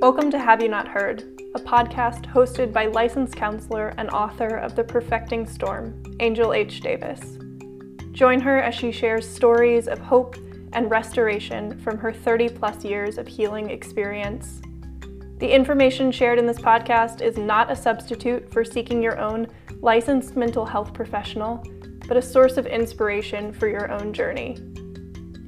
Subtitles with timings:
[0.00, 4.74] Welcome to Have You Not Heard, a podcast hosted by licensed counselor and author of
[4.74, 6.80] The Perfecting Storm, Angel H.
[6.80, 7.20] Davis.
[8.12, 10.36] Join her as she shares stories of hope
[10.72, 14.62] and restoration from her 30 plus years of healing experience.
[15.36, 19.48] The information shared in this podcast is not a substitute for seeking your own
[19.82, 21.62] licensed mental health professional,
[22.08, 24.56] but a source of inspiration for your own journey.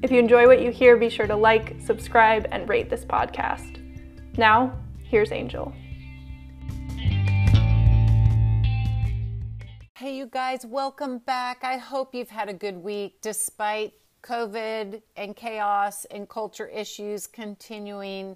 [0.03, 3.72] If you enjoy what you hear, be sure to like, subscribe, and rate this podcast.
[4.35, 4.73] Now,
[5.03, 5.71] here's Angel.
[9.95, 11.63] Hey, you guys, welcome back.
[11.63, 18.35] I hope you've had a good week despite COVID and chaos and culture issues continuing.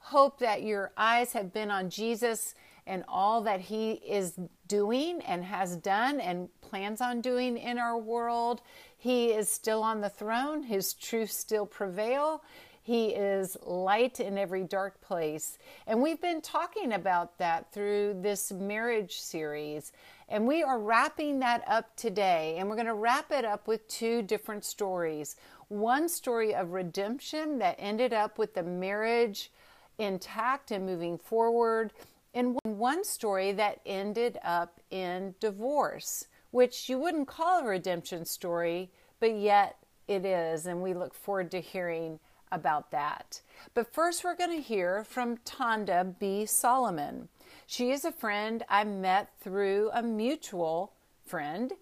[0.00, 5.44] Hope that your eyes have been on Jesus and all that He is doing and
[5.44, 8.62] has done and plans on doing in our world.
[8.98, 12.42] He is still on the throne, His truth still prevail.
[12.86, 15.58] He is light in every dark place.
[15.88, 19.90] And we've been talking about that through this marriage series.
[20.28, 22.54] And we are wrapping that up today.
[22.56, 25.34] And we're going to wrap it up with two different stories.
[25.66, 29.50] One story of redemption that ended up with the marriage
[29.98, 31.92] intact and moving forward.
[32.34, 38.92] And one story that ended up in divorce, which you wouldn't call a redemption story,
[39.18, 40.66] but yet it is.
[40.66, 42.20] And we look forward to hearing
[42.52, 43.40] about that.
[43.74, 46.46] But first, we're going to hear from Tonda B.
[46.46, 47.28] Solomon.
[47.66, 50.92] She is a friend I met through a mutual
[51.24, 51.72] friend,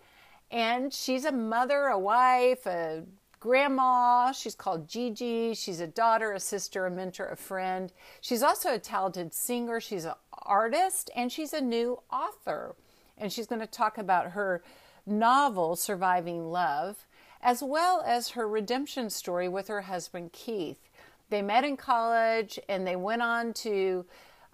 [0.50, 3.04] and she's a mother, a wife, a
[3.40, 4.32] grandma.
[4.32, 5.54] She's called Gigi.
[5.54, 7.92] She's a daughter, a sister, a mentor, a friend.
[8.20, 9.80] She's also a talented singer.
[9.80, 12.74] She's an artist, and she's a new author.
[13.18, 14.62] And she's going to talk about her
[15.06, 17.04] novel, Surviving Love
[17.44, 20.88] as well as her redemption story with her husband Keith.
[21.28, 24.06] They met in college and they went on to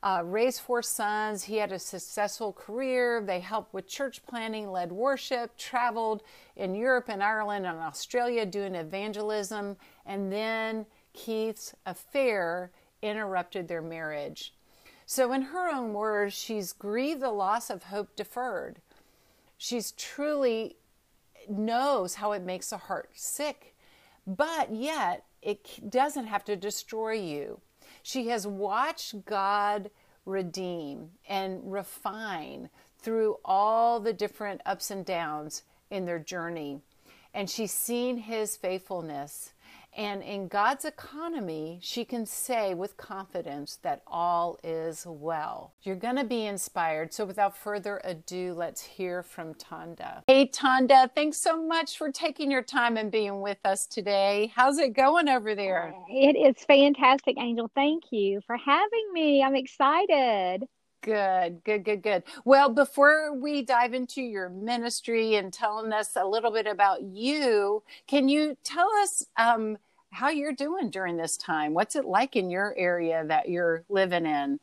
[0.02, 1.44] uh, raise four sons.
[1.44, 3.23] He had a successful career.
[3.23, 6.23] They helped with church planning, led worship, traveled
[6.56, 9.77] in Europe and Ireland and Australia doing evangelism.
[10.05, 14.52] And then Keith's affair interrupted their marriage.
[15.06, 18.80] So, in her own words, she's grieved the loss of hope deferred.
[19.58, 20.77] She's truly
[21.50, 23.74] knows how it makes a heart sick,
[24.27, 27.61] but yet it doesn't have to destroy you.
[28.02, 29.90] She has watched God
[30.24, 36.80] redeem and refine through all the different ups and downs in their journey.
[37.33, 39.52] And she's seen his faithfulness
[40.00, 45.74] and in God's economy, she can say with confidence that all is well.
[45.83, 47.12] You're going to be inspired.
[47.12, 50.22] So without further ado, let's hear from Tonda.
[50.27, 54.50] Hey, Tonda, thanks so much for taking your time and being with us today.
[54.56, 55.92] How's it going over there?
[56.08, 57.70] It is fantastic, Angel.
[57.74, 59.42] Thank you for having me.
[59.42, 60.64] I'm excited.
[61.02, 62.22] Good, good, good, good.
[62.46, 67.82] Well, before we dive into your ministry and telling us a little bit about you,
[68.06, 69.78] can you tell us um,
[70.11, 71.75] how you're doing during this time?
[71.75, 74.61] What's it like in your area that you're living in?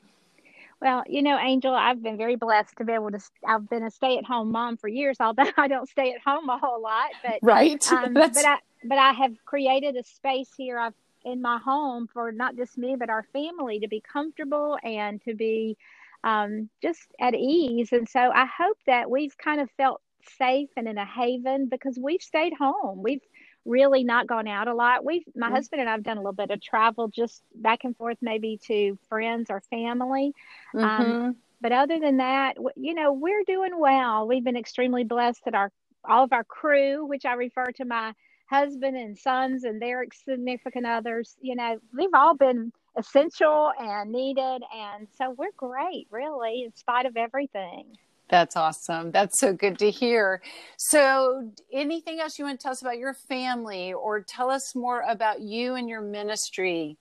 [0.81, 3.19] Well, you know, Angel, I've been very blessed to be able to.
[3.47, 6.81] I've been a stay-at-home mom for years, although I don't stay at home a whole
[6.81, 7.09] lot.
[7.23, 10.77] But right, um, but I but I have created a space here.
[10.77, 10.93] I've
[11.25, 15.33] in my home for not just me but our family to be comfortable and to
[15.33, 15.77] be
[16.23, 17.91] um, just at ease.
[17.91, 20.01] And so I hope that we've kind of felt
[20.37, 23.01] safe and in a haven because we've stayed home.
[23.03, 23.21] We've
[23.67, 25.05] really not gone out a lot.
[25.05, 25.55] We've my mm-hmm.
[25.55, 28.97] husband and I've done a little bit of travel, just back and forth, maybe to
[29.09, 30.33] friends or family.
[30.73, 31.11] Um, mm-hmm.
[31.11, 34.27] Um, but other than that, you know, we're doing well.
[34.27, 35.71] We've been extremely blessed that our
[36.05, 38.13] all of our crew, which I refer to my
[38.49, 44.63] husband and sons and their significant others, you know, they've all been essential and needed.
[44.73, 47.97] And so we're great, really, in spite of everything.
[48.29, 49.11] That's awesome.
[49.11, 50.41] That's so good to hear.
[50.77, 55.03] So, anything else you want to tell us about your family or tell us more
[55.07, 56.97] about you and your ministry?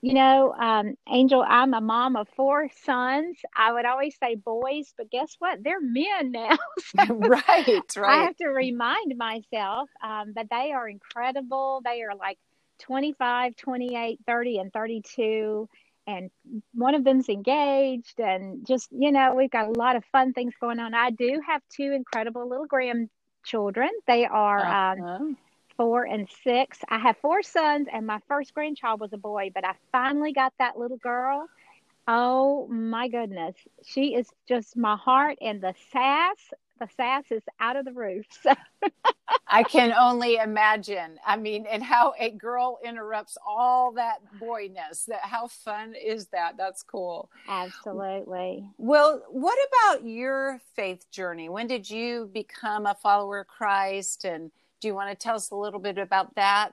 [0.00, 3.36] You know, um, Angel, I'm a mom of four sons.
[3.56, 5.58] I would always say boys, but guess what?
[5.64, 6.56] They're men now.
[6.96, 8.20] so right, right.
[8.20, 11.80] I have to remind myself, um, but they are incredible.
[11.84, 12.38] They are like
[12.80, 15.68] 25, 28, 30, and 32.
[16.08, 16.30] And
[16.72, 20.54] one of them's engaged, and just, you know, we've got a lot of fun things
[20.58, 20.94] going on.
[20.94, 23.90] I do have two incredible little grandchildren.
[24.06, 25.14] They are um, uh-huh.
[25.16, 25.36] um,
[25.76, 26.78] four and six.
[26.88, 30.54] I have four sons, and my first grandchild was a boy, but I finally got
[30.58, 31.46] that little girl.
[32.10, 33.54] Oh my goodness.
[33.84, 36.38] She is just my heart and the sass
[36.78, 38.26] the sass is out of the roof.
[38.42, 38.54] So.
[39.46, 41.18] I can only imagine.
[41.26, 45.04] I mean, and how a girl interrupts all that boyness.
[45.04, 46.56] That how fun is that?
[46.56, 47.30] That's cool.
[47.48, 48.68] Absolutely.
[48.78, 51.48] Well, what about your faith journey?
[51.48, 54.24] When did you become a follower of Christ?
[54.24, 56.72] And do you want to tell us a little bit about that?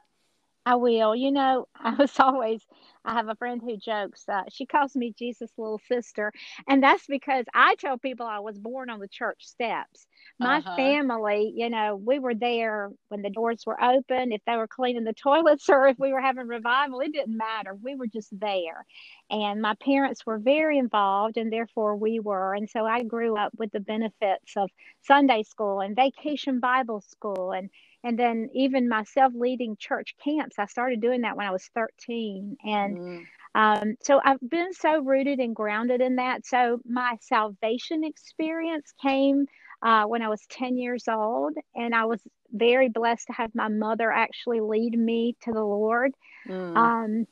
[0.66, 1.16] I will.
[1.16, 2.62] You know, I was always,
[3.04, 6.32] I have a friend who jokes, uh, she calls me Jesus' little sister.
[6.68, 10.08] And that's because I tell people I was born on the church steps.
[10.40, 10.76] My uh-huh.
[10.76, 15.04] family, you know, we were there when the doors were open, if they were cleaning
[15.04, 17.76] the toilets or if we were having revival, it didn't matter.
[17.76, 18.86] We were just there.
[19.30, 22.54] And my parents were very involved, and therefore we were.
[22.54, 24.70] And so I grew up with the benefits of
[25.02, 27.70] Sunday school and vacation Bible school and
[28.06, 32.56] and then even myself leading church camps i started doing that when i was 13
[32.64, 33.24] and mm.
[33.56, 39.46] um, so i've been so rooted and grounded in that so my salvation experience came
[39.82, 42.22] uh, when i was 10 years old and i was
[42.54, 46.14] very blessed to have my mother actually lead me to the lord
[46.48, 46.78] mm.
[46.78, 47.26] um,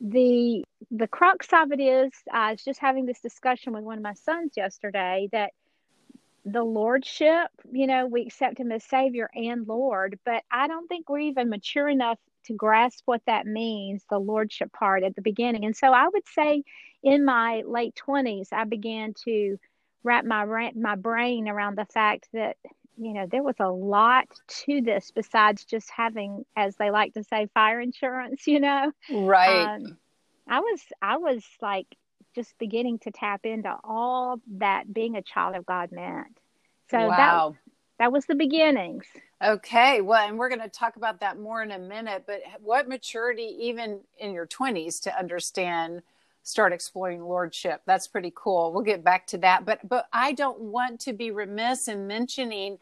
[0.00, 4.04] the the crux of it is i was just having this discussion with one of
[4.04, 5.50] my sons yesterday that
[6.44, 11.08] the lordship you know we accept him as savior and lord but i don't think
[11.08, 15.64] we're even mature enough to grasp what that means the lordship part at the beginning.
[15.64, 16.62] And so i would say
[17.02, 19.58] in my late 20s i began to
[20.02, 22.56] wrap my my brain around the fact that
[22.96, 27.24] you know there was a lot to this besides just having as they like to
[27.24, 28.92] say fire insurance you know?
[29.10, 29.74] Right.
[29.76, 29.98] Um,
[30.48, 31.86] i was i was like
[32.34, 36.38] just beginning to tap into all that being a child of God meant.
[36.90, 37.50] So wow.
[37.50, 37.58] that
[37.98, 39.04] that was the beginnings.
[39.44, 42.24] Okay, well, and we're going to talk about that more in a minute.
[42.26, 46.02] But what maturity, even in your twenties, to understand,
[46.42, 47.82] start exploring lordship?
[47.86, 48.72] That's pretty cool.
[48.72, 49.64] We'll get back to that.
[49.64, 52.78] But but I don't want to be remiss in mentioning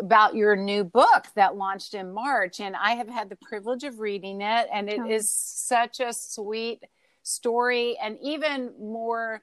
[0.00, 4.00] about your new book that launched in March, and I have had the privilege of
[4.00, 5.08] reading it, and it oh.
[5.08, 6.82] is such a sweet
[7.26, 9.42] story and even more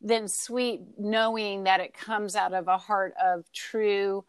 [0.00, 4.24] than sweet knowing that it comes out of a heart of true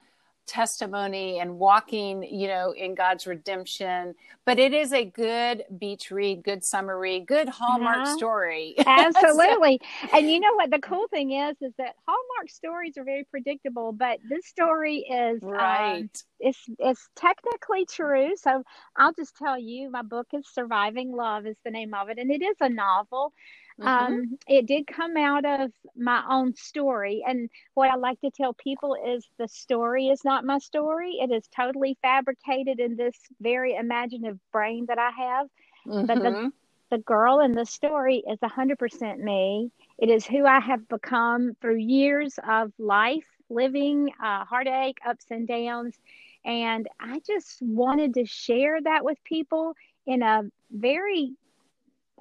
[0.49, 4.15] testimony and walking, you know, in God's redemption.
[4.45, 8.17] But it is a good beach read, good summer read, good Hallmark uh-huh.
[8.17, 8.75] story.
[8.85, 9.79] Absolutely.
[10.01, 13.25] so, and you know what the cool thing is is that Hallmark stories are very
[13.25, 15.99] predictable, but this story is um, right.
[15.99, 16.09] Um,
[16.39, 18.35] it's it's technically true.
[18.35, 18.63] So
[18.97, 22.31] I'll just tell you, my book is Surviving Love is the name of it, and
[22.31, 23.33] it is a novel.
[23.79, 23.87] Mm-hmm.
[23.87, 27.23] Um, it did come out of my own story.
[27.25, 31.17] And what I like to tell people is the story is not my story.
[31.21, 35.47] It is totally fabricated in this very imaginative brain that I have.
[35.87, 36.05] Mm-hmm.
[36.05, 36.47] But the, mm-hmm.
[36.89, 39.71] the girl in the story is 100% me.
[39.97, 45.47] It is who I have become through years of life, living, uh, heartache, ups and
[45.47, 45.95] downs.
[46.43, 49.73] And I just wanted to share that with people
[50.05, 51.33] in a very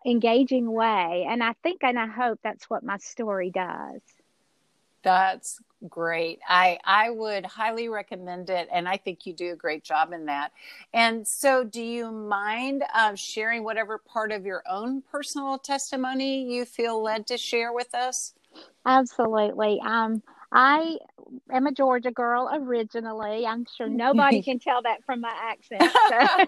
[0.07, 1.27] engaging way.
[1.29, 4.01] And I think and I hope that's what my story does.
[5.03, 6.41] That's great.
[6.49, 10.27] I I would highly recommend it, and I think you do a great job in
[10.27, 10.51] that.
[10.93, 16.65] And so, do you mind uh, sharing whatever part of your own personal testimony you
[16.65, 18.35] feel led to share with us?
[18.85, 19.81] Absolutely.
[19.85, 20.97] Um, I
[21.53, 23.47] am a Georgia girl originally.
[23.47, 25.83] I'm sure nobody can tell that from my accent.
[26.09, 26.47] So.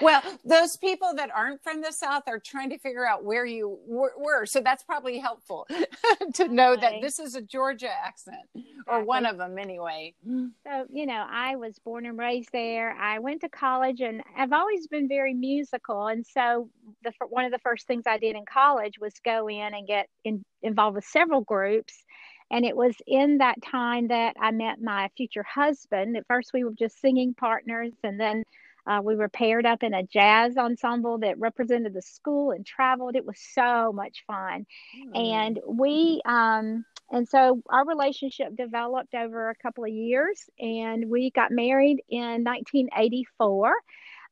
[0.00, 3.78] well, those people that aren't from the South are trying to figure out where you
[3.86, 4.46] were.
[4.46, 5.66] So that's probably helpful
[6.34, 8.74] to know that this is a Georgia accent, exactly.
[8.86, 10.14] or one of them anyway.
[10.24, 12.92] So, you know, I was born and raised there.
[12.92, 16.06] I went to college and I've always been very musical.
[16.06, 16.68] And so,
[17.02, 20.08] the one of the first things I did in college was go in and get
[20.24, 22.04] in, involved with several groups
[22.50, 26.16] and it was in that time that I met my future husband.
[26.16, 28.42] At first, we were just singing partners, and then
[28.86, 33.14] uh, we were paired up in a jazz ensemble that represented the school and traveled.
[33.14, 34.66] It was so much fun.
[35.14, 35.32] Mm.
[35.32, 41.30] And we, um, and so our relationship developed over a couple of years, and we
[41.30, 43.72] got married in 1984.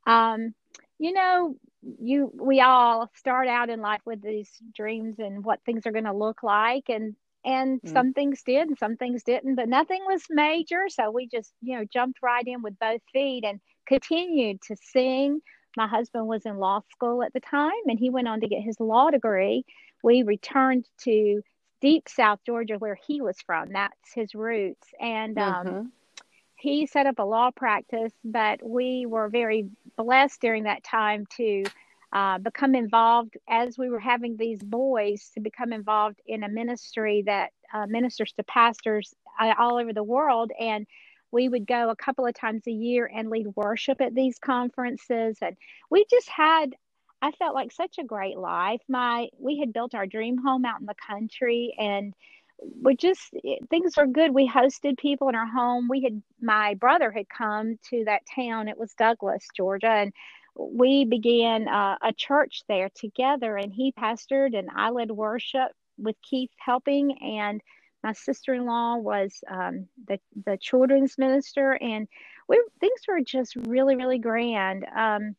[0.06, 0.54] Um,
[0.98, 1.54] you know,
[2.00, 6.04] you we all start out in life with these dreams and what things are going
[6.04, 7.14] to look like and
[7.44, 7.92] and mm.
[7.92, 10.84] some things did and some things didn't but nothing was major.
[10.88, 15.40] So we just you know jumped right in with both feet and continued to sing.
[15.76, 18.62] My husband was in law school at the time and he went on to get
[18.62, 19.64] his law degree.
[20.02, 21.42] We returned to
[21.80, 23.72] deep south georgia where he was from.
[23.72, 24.88] That's his roots.
[25.00, 25.76] And um, mm-hmm.
[25.76, 25.92] um,
[26.56, 31.64] he set up a law practice but we were very blessed during that time to
[32.12, 37.22] uh, become involved as we were having these boys to become involved in a ministry
[37.26, 40.50] that uh, ministers to pastors uh, all over the world.
[40.58, 40.86] And
[41.30, 45.36] we would go a couple of times a year and lead worship at these conferences.
[45.42, 45.56] And
[45.90, 46.74] we just had,
[47.20, 48.80] I felt like such a great life.
[48.88, 52.14] My, we had built our dream home out in the country and
[52.82, 53.32] we just
[53.70, 54.34] things were good.
[54.34, 55.88] We hosted people in our home.
[55.88, 58.68] We had my brother had come to that town.
[58.68, 60.12] It was Douglas, Georgia, and
[60.58, 66.16] we began uh, a church there together and he pastored and i led worship with
[66.22, 67.60] keith helping and
[68.02, 72.06] my sister-in-law was um, the, the children's minister and
[72.48, 75.34] we things were just really really grand um,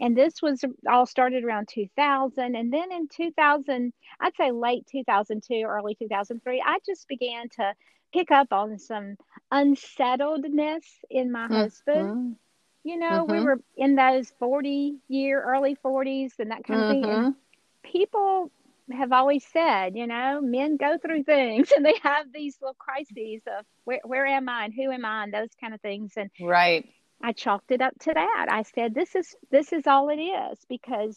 [0.00, 5.62] and this was all started around 2000 and then in 2000 i'd say late 2002
[5.66, 7.74] early 2003 i just began to
[8.12, 9.16] pick up on some
[9.50, 11.54] unsettledness in my mm-hmm.
[11.54, 12.36] husband
[12.84, 13.32] you know, mm-hmm.
[13.32, 16.90] we were in those 40 year, early 40s and that kind mm-hmm.
[16.90, 17.04] of thing.
[17.04, 17.90] And mm-hmm.
[17.90, 18.50] people
[18.90, 23.42] have always said, you know, men go through things and they have these little crises
[23.46, 26.12] of where, where am I and who am I and those kind of things.
[26.16, 26.88] And right.
[27.22, 28.46] I chalked it up to that.
[28.50, 31.16] I said, this is, this is all it is because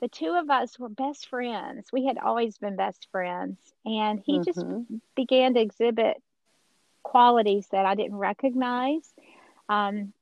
[0.00, 1.88] the two of us were best friends.
[1.92, 3.58] We had always been best friends.
[3.84, 4.44] And he mm-hmm.
[4.44, 6.16] just began to exhibit
[7.02, 9.12] qualities that I didn't recognize.
[9.68, 10.14] Um,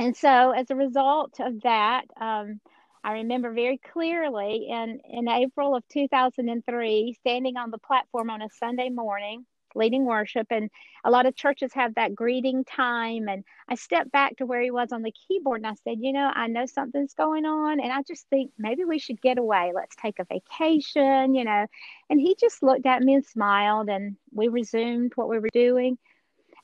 [0.00, 2.58] and so as a result of that um,
[3.04, 8.48] i remember very clearly in, in april of 2003 standing on the platform on a
[8.58, 9.44] sunday morning
[9.76, 10.68] leading worship and
[11.04, 14.70] a lot of churches have that greeting time and i stepped back to where he
[14.70, 17.92] was on the keyboard and i said you know i know something's going on and
[17.92, 19.70] i just think maybe we should get away.
[19.72, 21.66] Let's take a vacation you know?
[22.08, 25.98] And he just looked at me and smiled and we resumed what we were doing.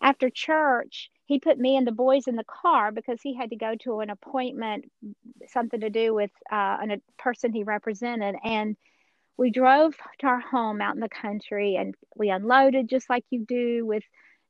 [0.03, 3.57] After church he put me and the boys in the car because he had to
[3.57, 4.91] go to an appointment,
[5.49, 8.37] something to do with uh, a person he represented.
[8.45, 8.77] And
[9.37, 13.45] we drove to our home out in the country and we unloaded just like you
[13.45, 14.05] do with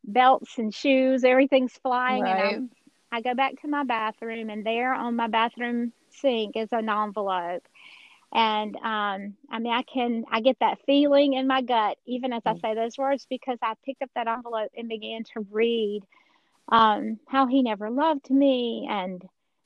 [0.04, 2.22] belts and shoes, everything's flying.
[2.22, 2.54] Right.
[2.54, 2.70] And
[3.10, 6.88] I, I go back to my bathroom, and there on my bathroom sink is an
[6.88, 7.62] envelope.
[8.32, 12.42] And um, I mean, I can, I get that feeling in my gut, even as
[12.44, 12.60] I mm.
[12.60, 16.02] say those words, because I picked up that envelope and began to read
[16.68, 19.22] um, how he never loved me and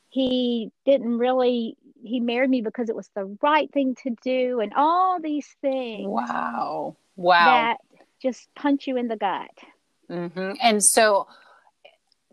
[0.08, 4.72] he didn't really he married me because it was the right thing to do and
[4.76, 7.76] all these things wow wow that
[8.20, 9.50] just punch you in the gut
[10.10, 10.52] mm-hmm.
[10.62, 11.26] and so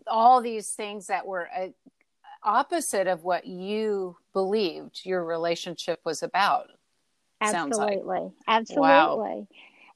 [0.06, 1.68] all these things that were uh,
[2.42, 6.68] opposite of what you believed your relationship was about
[7.40, 8.32] absolutely like.
[8.48, 9.46] absolutely wow.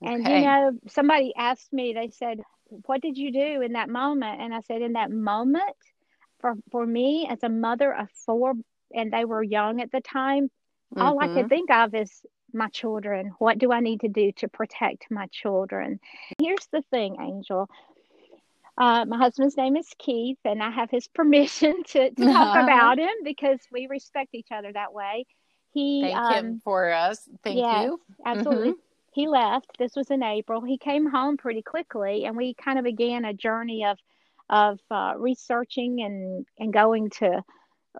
[0.02, 0.40] and okay.
[0.40, 2.40] you know somebody asked me they said
[2.86, 4.40] what did you do in that moment?
[4.40, 5.76] And I said, in that moment,
[6.40, 8.54] for for me as a mother of four,
[8.94, 11.02] and they were young at the time, mm-hmm.
[11.02, 11.48] all I could mm-hmm.
[11.48, 12.10] think of is
[12.52, 13.32] my children.
[13.38, 16.00] What do I need to do to protect my children?
[16.38, 17.68] Here's the thing, Angel.
[18.76, 22.64] Uh, my husband's name is Keith, and I have his permission to, to talk uh-huh.
[22.64, 25.26] about him because we respect each other that way.
[25.72, 27.28] He thank um, him for us.
[27.42, 28.00] Thank yes, you.
[28.26, 28.68] Absolutely.
[28.70, 29.78] Mm-hmm he left.
[29.78, 30.62] This was in April.
[30.62, 33.98] He came home pretty quickly, and we kind of began a journey of
[34.48, 37.42] of uh, researching and and going to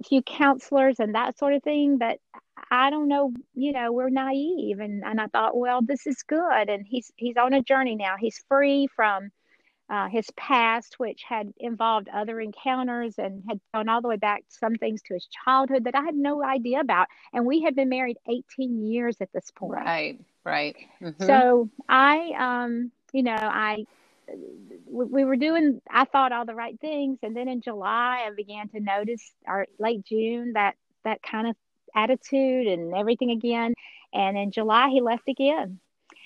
[0.01, 1.99] a few counselors and that sort of thing.
[1.99, 2.19] But
[2.71, 6.71] I don't know, you know, we're naive, and and I thought, well, this is good,
[6.71, 8.17] and he's he's on a journey now.
[8.19, 9.31] He's free from.
[9.91, 14.43] Uh, his past, which had involved other encounters and had gone all the way back
[14.49, 17.09] some things to his childhood that I had no idea about.
[17.35, 19.85] And we had been married 18 years at this point.
[19.85, 20.19] Right.
[20.45, 20.77] Right.
[21.01, 21.25] Mm-hmm.
[21.25, 23.85] So I, um, you know, I,
[24.87, 27.19] we were doing, I thought all the right things.
[27.23, 31.57] And then in July, I began to notice, or late June, that, that kind of
[31.95, 33.75] attitude and everything again.
[34.13, 35.79] And in July, he left again.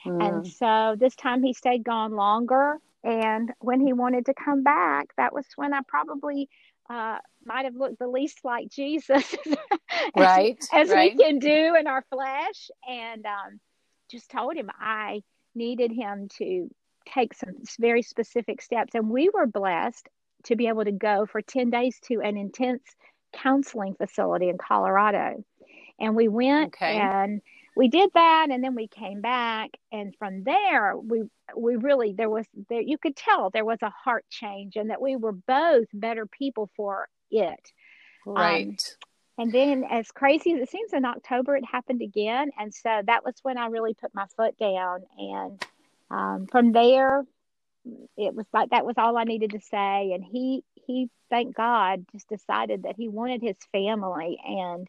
[0.05, 0.29] Mm.
[0.29, 2.79] And so this time he stayed gone longer.
[3.05, 6.49] And when he wanted to come back, that was when I probably
[6.89, 9.35] uh, might have looked the least like Jesus,
[10.17, 10.57] right?
[10.73, 11.17] As, right.
[11.17, 12.71] we can do in our flesh.
[12.89, 13.61] And um,
[14.11, 15.23] just told him I
[15.55, 16.69] needed him to
[17.07, 18.95] take some very specific steps.
[18.95, 20.09] And we were blessed
[20.45, 22.83] to be able to go for 10 days to an intense
[23.33, 25.45] counseling facility in Colorado.
[25.99, 26.99] And we went okay.
[26.99, 27.41] and
[27.77, 32.31] we did that and then we came back and from there we we really there
[32.31, 35.87] was there you could tell there was a heart change and that we were both
[35.93, 37.73] better people for it.
[38.27, 38.67] Right.
[38.67, 38.77] Um,
[39.39, 43.25] and then, as crazy as it seems, in October it happened again, and so that
[43.25, 45.03] was when I really put my foot down.
[45.19, 45.65] And
[46.11, 47.23] um, from there,
[48.17, 50.13] it was like that was all I needed to say.
[50.13, 54.89] And he he, thank God, just decided that he wanted his family, and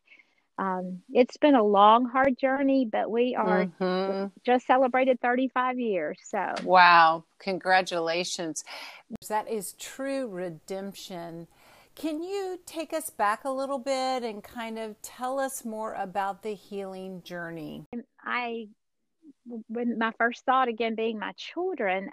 [0.60, 4.27] um, it's been a long, hard journey, but we are mm-hmm.
[4.44, 6.18] just celebrated 35 years.
[6.24, 8.63] So, wow, congratulations.
[9.30, 11.48] That is true redemption.
[11.98, 16.44] Can you take us back a little bit and kind of tell us more about
[16.44, 17.86] the healing journey?
[18.24, 18.68] I,
[19.68, 22.12] when my first thought again being my children,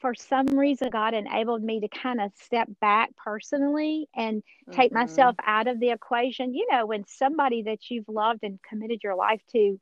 [0.00, 4.98] for some reason God enabled me to kind of step back personally and take mm-hmm.
[4.98, 6.52] myself out of the equation.
[6.52, 9.78] You know, when somebody that you've loved and committed your life to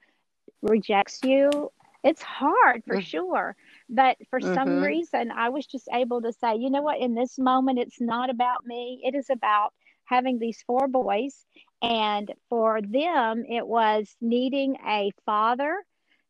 [0.60, 1.70] rejects you,
[2.02, 3.00] it's hard for mm-hmm.
[3.00, 3.56] sure.
[3.88, 4.54] But for mm-hmm.
[4.54, 8.00] some reason, I was just able to say, you know what, in this moment, it's
[8.00, 9.02] not about me.
[9.04, 9.72] It is about
[10.04, 11.44] having these four boys.
[11.82, 15.76] And for them, it was needing a father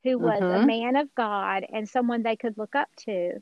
[0.03, 0.67] who was a mm-hmm.
[0.67, 3.33] man of God and someone they could look up to.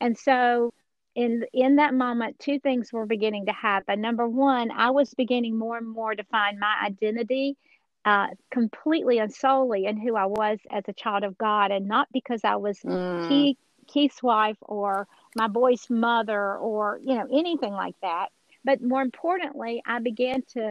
[0.00, 0.72] And so
[1.14, 4.00] in in that moment two things were beginning to happen.
[4.00, 7.56] Number one, I was beginning more and more to find my identity
[8.04, 12.08] uh, completely and solely in who I was as a child of God, and not
[12.12, 13.28] because I was mm.
[13.28, 15.06] Keith, Keith's wife or
[15.36, 18.28] my boy's mother or you know anything like that.
[18.64, 20.70] But more importantly, I began to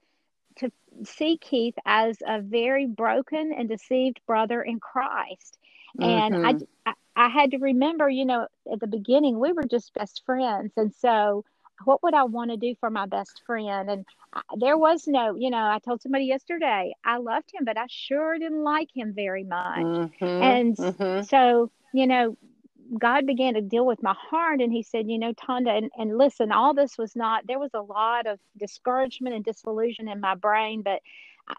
[0.57, 0.71] to
[1.03, 5.57] see Keith as a very broken and deceived brother in Christ.
[5.99, 6.61] And mm-hmm.
[6.85, 10.71] I, I had to remember, you know, at the beginning, we were just best friends.
[10.77, 11.43] And so,
[11.85, 13.89] what would I want to do for my best friend?
[13.89, 17.77] And I, there was no, you know, I told somebody yesterday, I loved him, but
[17.77, 19.79] I sure didn't like him very much.
[19.79, 20.25] Mm-hmm.
[20.25, 21.23] And mm-hmm.
[21.23, 22.37] so, you know,
[22.99, 26.17] God began to deal with my heart and he said, you know, Tonda, and, and
[26.17, 30.35] listen, all this was not, there was a lot of discouragement and disillusion in my
[30.35, 31.01] brain, but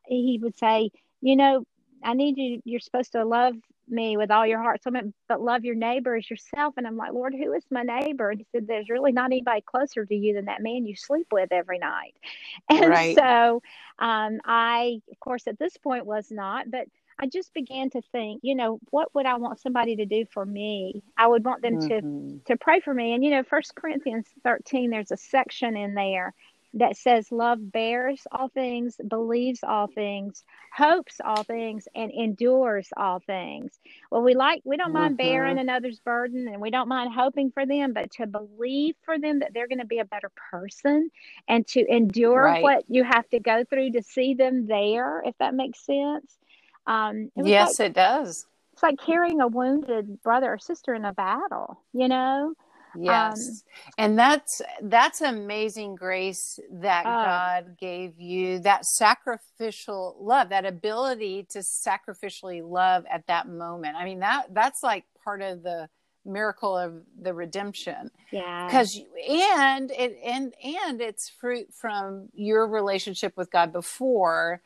[0.06, 1.64] he would say, you know,
[2.04, 3.54] I need you, you're supposed to love
[3.92, 4.82] me with all your heart.
[4.82, 6.74] So I meant, but love your neighbor as yourself.
[6.76, 8.30] And I'm like, Lord, who is my neighbor?
[8.30, 11.28] And he said, There's really not anybody closer to you than that man you sleep
[11.30, 12.14] with every night.
[12.70, 13.16] And right.
[13.16, 13.62] so
[13.98, 16.86] um, I, of course, at this point was not, but
[17.18, 20.44] I just began to think, you know, what would I want somebody to do for
[20.44, 21.02] me?
[21.16, 22.38] I would want them mm-hmm.
[22.38, 23.12] to to pray for me.
[23.14, 26.34] And you know, First Corinthians 13, there's a section in there
[26.74, 33.18] that says love bears all things, believes all things, hopes all things, and endures all
[33.20, 33.78] things.
[34.10, 35.28] Well, we like we don't mind mm-hmm.
[35.28, 39.40] bearing another's burden and we don't mind hoping for them, but to believe for them
[39.40, 41.10] that they're going to be a better person
[41.48, 42.62] and to endure right.
[42.62, 46.38] what you have to go through to see them there, if that makes sense.
[46.86, 48.46] Um, it yes, like, it does.
[48.72, 52.54] It's like carrying a wounded brother or sister in a battle, you know?
[52.98, 53.48] Yes.
[53.48, 53.54] Um,
[53.98, 61.46] and that's that's amazing grace that uh, God gave you that sacrificial love, that ability
[61.50, 63.96] to sacrificially love at that moment.
[63.96, 65.88] I mean that that's like part of the
[66.24, 68.10] miracle of the redemption.
[68.30, 68.68] Yeah.
[68.70, 74.62] Cuz and it and and it's fruit from your relationship with God before.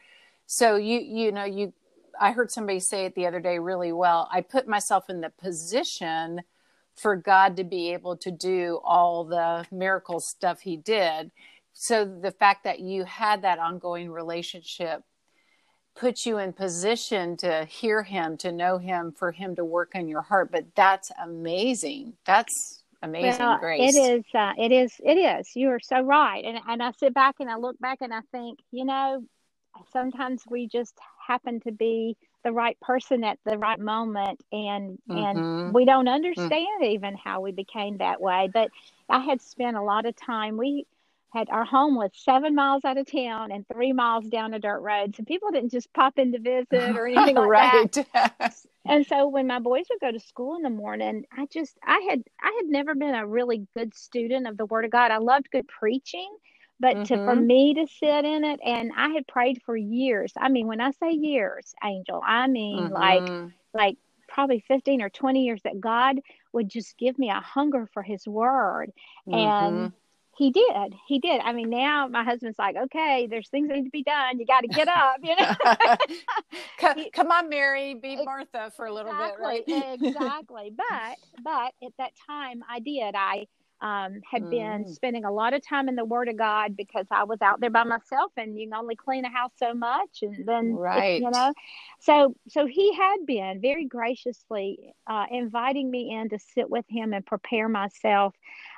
[0.46, 1.72] So you you know you
[2.18, 4.28] I heard somebody say it the other day really well.
[4.32, 6.42] I put myself in the position
[6.96, 11.30] for God to be able to do all the miracle stuff he did.
[11.72, 15.02] So the fact that you had that ongoing relationship
[15.94, 20.08] puts you in position to hear him, to know him, for him to work on
[20.08, 20.50] your heart.
[20.50, 22.14] But that's amazing.
[22.24, 23.94] That's amazing well, grace.
[23.94, 24.24] It is.
[24.34, 24.94] Uh, it is.
[25.04, 25.54] It is.
[25.54, 26.44] You are so right.
[26.44, 29.24] And and I sit back and I look back and I think, you know,
[29.92, 30.94] sometimes we just
[31.26, 35.18] happen to be the right person at the right moment and mm-hmm.
[35.18, 36.84] and we don't understand mm-hmm.
[36.84, 38.70] even how we became that way but
[39.08, 40.86] i had spent a lot of time we
[41.32, 44.78] had our home was seven miles out of town and three miles down a dirt
[44.78, 48.06] road so people didn't just pop in to visit or anything like right.
[48.14, 48.54] that
[48.86, 51.98] and so when my boys would go to school in the morning i just i
[52.08, 55.18] had i had never been a really good student of the word of god i
[55.18, 56.30] loved good preaching
[56.80, 57.02] but mm-hmm.
[57.04, 57.46] to for mm-hmm.
[57.46, 60.90] me to sit in it and i had prayed for years i mean when i
[60.92, 62.94] say years angel i mean mm-hmm.
[62.94, 63.96] like like
[64.28, 66.20] probably 15 or 20 years that god
[66.52, 68.92] would just give me a hunger for his word
[69.28, 69.34] mm-hmm.
[69.34, 69.92] and
[70.36, 73.84] he did he did i mean now my husband's like okay there's things that need
[73.84, 75.54] to be done you got to get up you know
[76.78, 81.72] come, come, on mary be martha for a little exactly, bit right exactly but but
[81.82, 83.46] at that time i did i
[83.80, 84.50] um, had mm.
[84.50, 87.60] been spending a lot of time in the Word of God because I was out
[87.60, 91.20] there by myself, and you can only clean a house so much, and then right,
[91.20, 91.52] you know,
[92.00, 97.12] so so he had been very graciously uh, inviting me in to sit with him
[97.12, 98.34] and prepare myself.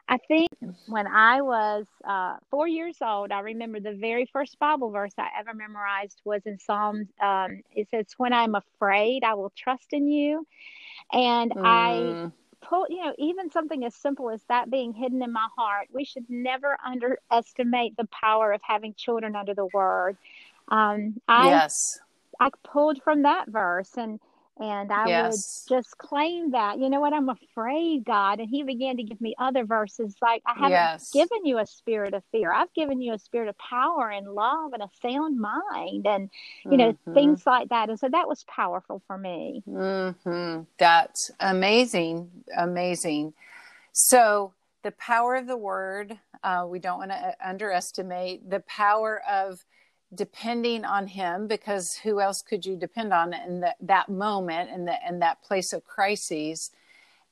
[0.08, 0.48] I think
[0.86, 5.28] when I was uh, four years old, I remember the very first Bible verse I
[5.38, 7.08] ever memorized was in Psalms.
[7.22, 10.46] Um, it says, "When I'm afraid, I will trust in you,"
[11.12, 11.62] and mm.
[11.64, 12.32] I
[12.68, 16.04] pull, you know, even something as simple as that being hidden in my heart, we
[16.04, 20.16] should never underestimate the power of having children under the word.
[20.68, 21.98] um, I yes.
[22.40, 24.20] I pulled from that verse and
[24.58, 25.64] and I Yes.
[25.68, 26.78] would just claim that.
[26.78, 27.12] You know what?
[27.12, 28.40] I'm afraid, God.
[28.40, 31.10] And He began to give me other verses like, I haven't Yes.
[31.12, 32.52] given you a spirit of fear.
[32.52, 36.30] I've given you a spirit of power and love and a sound mind and,
[36.64, 37.14] you know, Mhm.
[37.14, 37.88] things like that.
[37.88, 39.62] And so that was powerful for me.
[39.66, 43.34] hmm That's amazing, amazing.
[43.92, 49.64] So the power of the word, uh, we don't want to underestimate the power of
[50.14, 54.88] depending on Him, because who else could you depend on in that that moment and
[54.88, 56.70] that in that place of crises,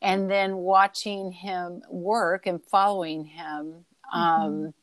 [0.03, 3.85] and then watching Him work and following Him.
[4.13, 4.75] Um,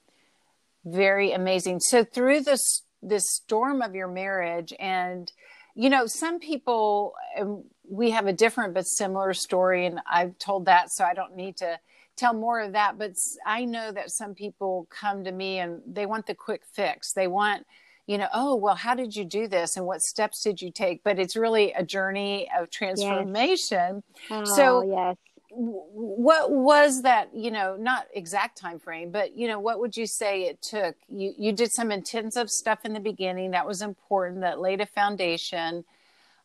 [0.86, 1.80] very amazing.
[1.80, 5.32] So through this this storm of your marriage and
[5.76, 10.66] you know some people um, we have a different but similar story and I've told
[10.66, 11.80] that so I don't need to
[12.16, 13.12] tell more of that but
[13.46, 17.12] i know that some people come to me and they want the quick fix.
[17.14, 17.66] They want
[18.08, 21.04] you know, oh, well, how did you do this and what steps did you take?
[21.04, 24.04] But it's really a journey of transformation.
[24.30, 25.18] Oh, So- yes.
[25.56, 30.08] What was that you know not exact time frame but you know what would you
[30.08, 34.42] say it took you you did some intensive stuff in the beginning that was important
[34.42, 35.86] that laid a foundation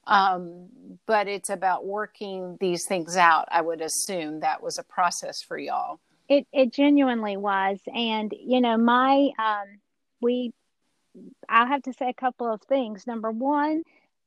[0.07, 0.69] um,
[1.07, 5.57] but it's about working these things out i would assume that was a process for
[5.57, 9.79] y'all It it genuinely was, and you know, my um,
[10.21, 10.53] we.
[11.49, 13.07] I'll have to say a couple of things.
[13.07, 13.83] Number one,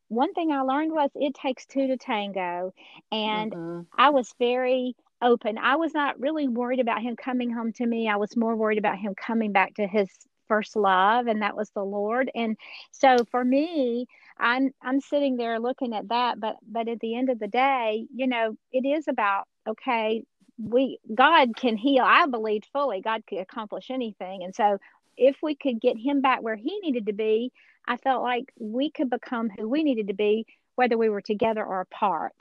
[0.10, 2.74] one thing I learned was it takes two to tango,
[3.12, 3.88] and Mhm.
[3.98, 5.58] I was very open.
[5.58, 8.10] I was not really worried about him coming home to me.
[8.10, 10.10] I was more worried about him coming back to his
[10.48, 12.30] first love, and that was the Lord.
[12.36, 12.58] And
[12.92, 14.08] so for me,
[14.40, 18.08] I'm I'm sitting there looking at that, but but at the end of the day,
[18.14, 20.24] you know, it is about okay,
[20.58, 22.04] we God can heal.
[22.06, 24.44] I believed fully God could accomplish anything.
[24.44, 24.78] And so
[25.18, 27.52] if we could get him back where he needed to be,
[27.88, 30.46] I felt like we could become who we needed to be,
[30.76, 32.36] whether we were together or apart.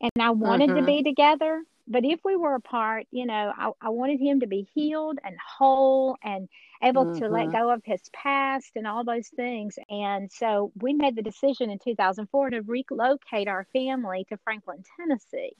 [0.00, 0.86] And I wanted to Mhm.
[0.86, 4.66] be together, but if we were apart, you know, I, I wanted him to be
[4.74, 6.48] healed and whole and
[6.82, 7.50] able to let Mhm.
[7.50, 9.78] go of his past and all those things.
[9.88, 15.54] And so we made the decision in 2004 to relocate our family to Franklin, Tennessee.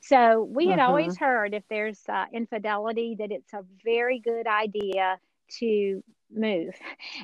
[0.00, 0.80] So we had Mhm.
[0.80, 5.18] always heard if there's uh, infidelity that it's a very good idea
[5.60, 6.74] to move.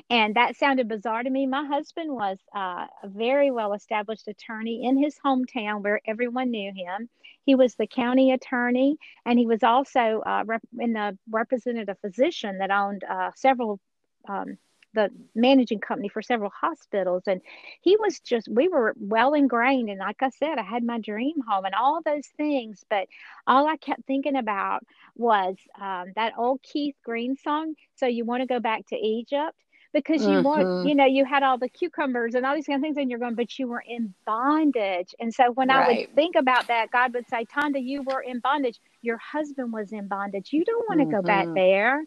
[0.09, 1.45] And that sounded bizarre to me.
[1.45, 6.71] My husband was uh, a very well established attorney in his hometown where everyone knew
[6.75, 7.09] him.
[7.45, 12.59] He was the county attorney, and he was also uh, rep- in the representative physician
[12.59, 13.79] that owned uh, several.
[14.27, 14.57] Um,
[14.93, 17.23] the managing company for several hospitals.
[17.27, 17.41] And
[17.81, 19.89] he was just we were well ingrained.
[19.89, 22.83] And like i said i had my dream home and all those things.
[22.89, 23.07] But
[23.47, 24.83] all i kept thinking about
[25.15, 29.55] was um, that old keith green song so you want to go back to egypt?
[29.93, 30.41] Because you Mhm.
[30.41, 33.09] want you know you had all the cucumbers and all these kind of things and
[33.09, 35.13] you're going but you were in bondage.
[35.19, 38.39] And so when i would think about that god would say tonda you were in
[38.39, 38.79] bondage.
[39.01, 40.51] Your husband was in bondage.
[40.53, 41.55] You don't want to go back Mhm.
[41.55, 42.03] there.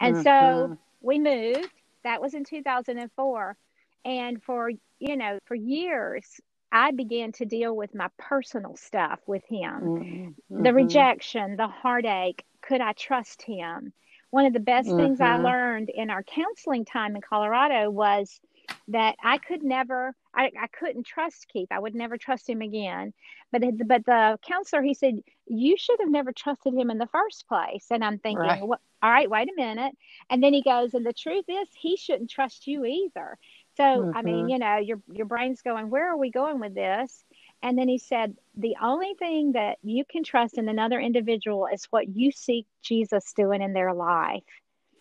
[0.00, 0.78] And so Mhm.
[1.00, 3.56] we moved that was in 2004
[4.04, 6.40] and for you know for years
[6.72, 10.34] i began to deal with my personal stuff with him Mhm.
[10.58, 10.72] the Mhm.
[10.72, 12.44] rejection, the heartache.
[12.62, 13.92] Could I trust him?
[14.30, 15.36] One of the best things I Mhm.
[15.36, 18.40] learned in our counseling time in Colorado was
[18.88, 21.68] that I could never, I, I couldn't trust Keith.
[21.70, 23.12] I would never trust him again.
[23.52, 27.46] But but the counselor he said you should have never trusted him in the first
[27.48, 27.86] place.
[27.90, 28.62] And I'm thinking, Right.
[28.66, 28.80] what?
[29.02, 29.94] All right, wait a minute.
[30.30, 33.36] And then he goes, and the truth is, he shouldn't trust you either.
[33.76, 34.50] So I mean, Mhm.
[34.50, 37.24] you know, your your brain's going, where are we going with this?
[37.62, 41.84] And then he said, the only thing that you can trust in another individual is
[41.90, 44.42] what you see Jesus doing in their life.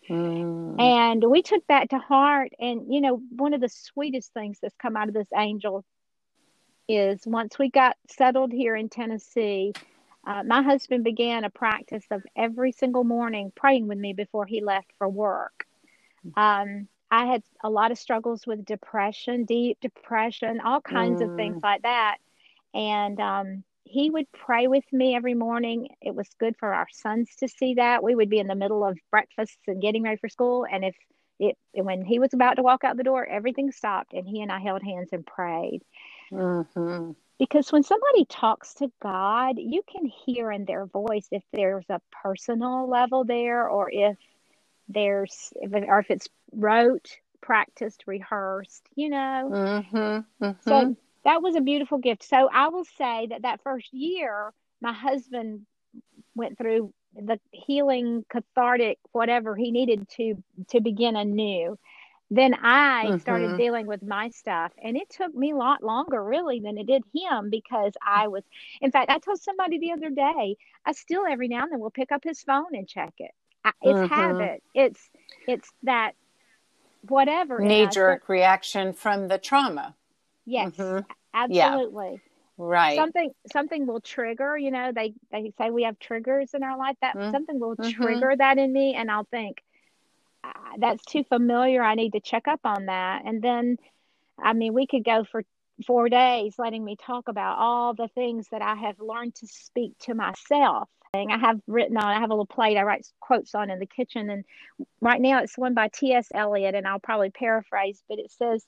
[0.10, 0.80] Mm.
[0.80, 2.54] And we took that to heart.
[2.60, 5.86] And, you know, one of the sweetest things that's come out of this angel
[6.88, 9.74] is once we got settled here in Tennessee,
[10.26, 14.62] uh, my husband began a practice of every single morning praying with me before he
[14.62, 15.66] left for work.
[16.36, 21.62] Um, I had a lot of struggles with depression, deep depression, all kinds of things
[21.64, 22.18] like that.
[22.74, 25.90] And um, he would pray with me every morning.
[26.02, 28.04] It was good for our sons to see that.
[28.04, 30.66] We would be in the middle of breakfast and getting ready for school.
[30.66, 30.96] And if
[31.40, 34.52] it, when he was about to walk out the door, everything stopped and he and
[34.52, 35.82] I held hands and prayed.
[36.32, 37.16] Mhm.
[37.38, 42.02] Because when somebody talks to God, you can hear in their voice if there's a
[42.12, 44.18] personal level there or if
[44.88, 47.10] there's, if or if it's rote,
[47.42, 49.50] practiced, rehearsed, you know.
[49.52, 50.26] Mhm.
[50.40, 50.64] Mhm.
[50.64, 52.24] So that was a beautiful gift.
[52.24, 55.66] So I will say that that first year, my husband
[56.36, 61.78] went through the healing, cathartic, whatever he needed to to begin anew.
[62.32, 63.18] then I mm-hmm.
[63.18, 64.72] started dealing with my stuff.
[64.82, 68.44] And it took me a lot longer, really, than it did him because I was,
[68.80, 70.56] in fact, I told somebody the other day,
[70.86, 73.32] I still every now and then will pick up his phone and check it.
[73.66, 74.14] I, it's mm-hmm.
[74.14, 74.64] habit.
[74.74, 75.10] It's,
[75.46, 76.14] it's that
[77.10, 79.94] whatever knee jerk reaction from the trauma.
[80.52, 81.00] Yes, mm-hmm.
[81.34, 82.12] absolutely.
[82.12, 82.18] Yeah.
[82.58, 82.96] Right.
[82.96, 86.98] Something something will trigger, you know, they they say we have triggers in our life
[87.02, 87.32] that mm-hmm.
[87.32, 87.90] something will mm-hmm.
[87.90, 89.64] trigger that in me and I'll think
[90.44, 91.82] ah, that's too familiar.
[91.82, 93.24] I need to check up on that.
[93.26, 93.78] And then
[94.38, 95.44] I mean, we could go for
[95.88, 99.98] four days letting me talk about all the things that I have learned to speak
[100.00, 100.90] to myself.
[101.14, 103.80] And I have written on, I have a little plate I write quotes on in
[103.80, 104.30] the kitchen.
[104.30, 104.46] And
[105.02, 106.28] right now it's one by T.S.
[106.34, 108.66] Eliot, and I'll probably paraphrase, but it says,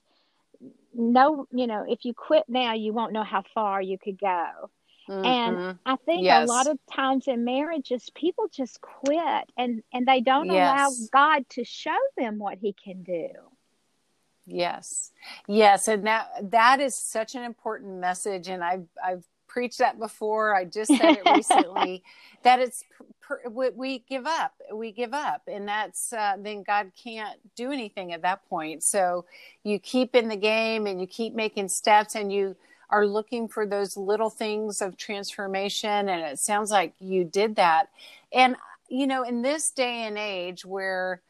[0.94, 4.70] no, you know, if you quit now, you won't know how far you could go.
[5.08, 5.24] Mm-hmm.
[5.24, 6.48] And I think yes.
[6.48, 10.54] a lot of times in marriages, people just quit and, and they don't yes.
[10.54, 13.28] allow God to show them what he can do.
[14.46, 15.12] Yes.
[15.46, 15.88] Yes.
[15.88, 18.48] And that, that is such an important message.
[18.48, 20.52] And I've, I've preached that before.
[20.52, 22.02] I just said it recently
[22.42, 22.82] that it's
[23.22, 24.52] per, we give up.
[24.74, 28.82] We give up, and that's uh, then God can't do anything at that point.
[28.82, 29.26] So
[29.62, 32.56] you keep in the game, and you keep making steps, and you
[32.90, 36.08] are looking for those little things of transformation.
[36.08, 37.90] And it sounds like you did that.
[38.32, 38.56] And
[38.88, 41.22] you know, in this day and age where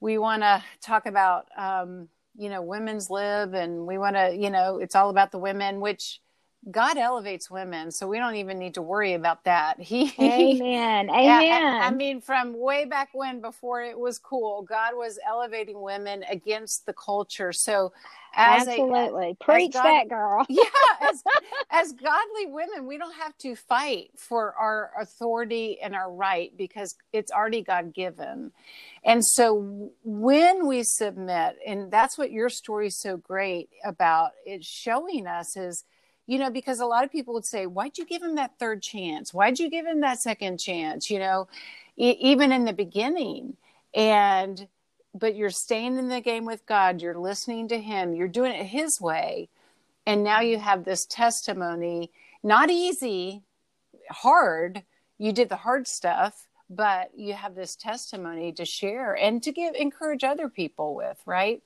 [0.00, 4.50] we want to talk about um, you know women's lib and we want to you
[4.50, 6.20] know it's all about the women which
[6.68, 9.80] God elevates women, so we don't even need to worry about that.
[9.86, 11.08] He, Amen.
[11.08, 11.64] Amen.
[11.64, 16.24] I, I, mean, from way back when, before it was cool, God was elevating women
[16.28, 17.52] against the culture.
[17.52, 17.92] So,
[18.34, 20.44] as absolutely a, preach God, that, girl.
[20.48, 20.64] yeah,
[21.02, 21.22] as,
[21.70, 26.96] as godly women, we don't have to fight for our authority and our right because
[27.12, 28.50] it's already God given.
[29.04, 34.66] And so, when we submit, and that's what your story is so great about, it's
[34.66, 35.84] showing us is
[36.26, 38.82] you know, because a lot of people would say, why'd you give him that third
[38.82, 39.32] chance?
[39.32, 41.10] Why'd you give him that second chance?
[41.10, 41.48] You know,
[41.96, 43.56] e- even in the beginning.
[43.94, 44.66] And,
[45.14, 48.66] but you're staying in the game with God, you're listening to him, you're doing it
[48.66, 49.48] his way.
[50.04, 52.10] And now you have this testimony,
[52.42, 53.42] not easy,
[54.10, 54.82] hard.
[55.18, 59.74] You did the hard stuff, but you have this testimony to share and to give,
[59.74, 61.62] encourage other people with, right?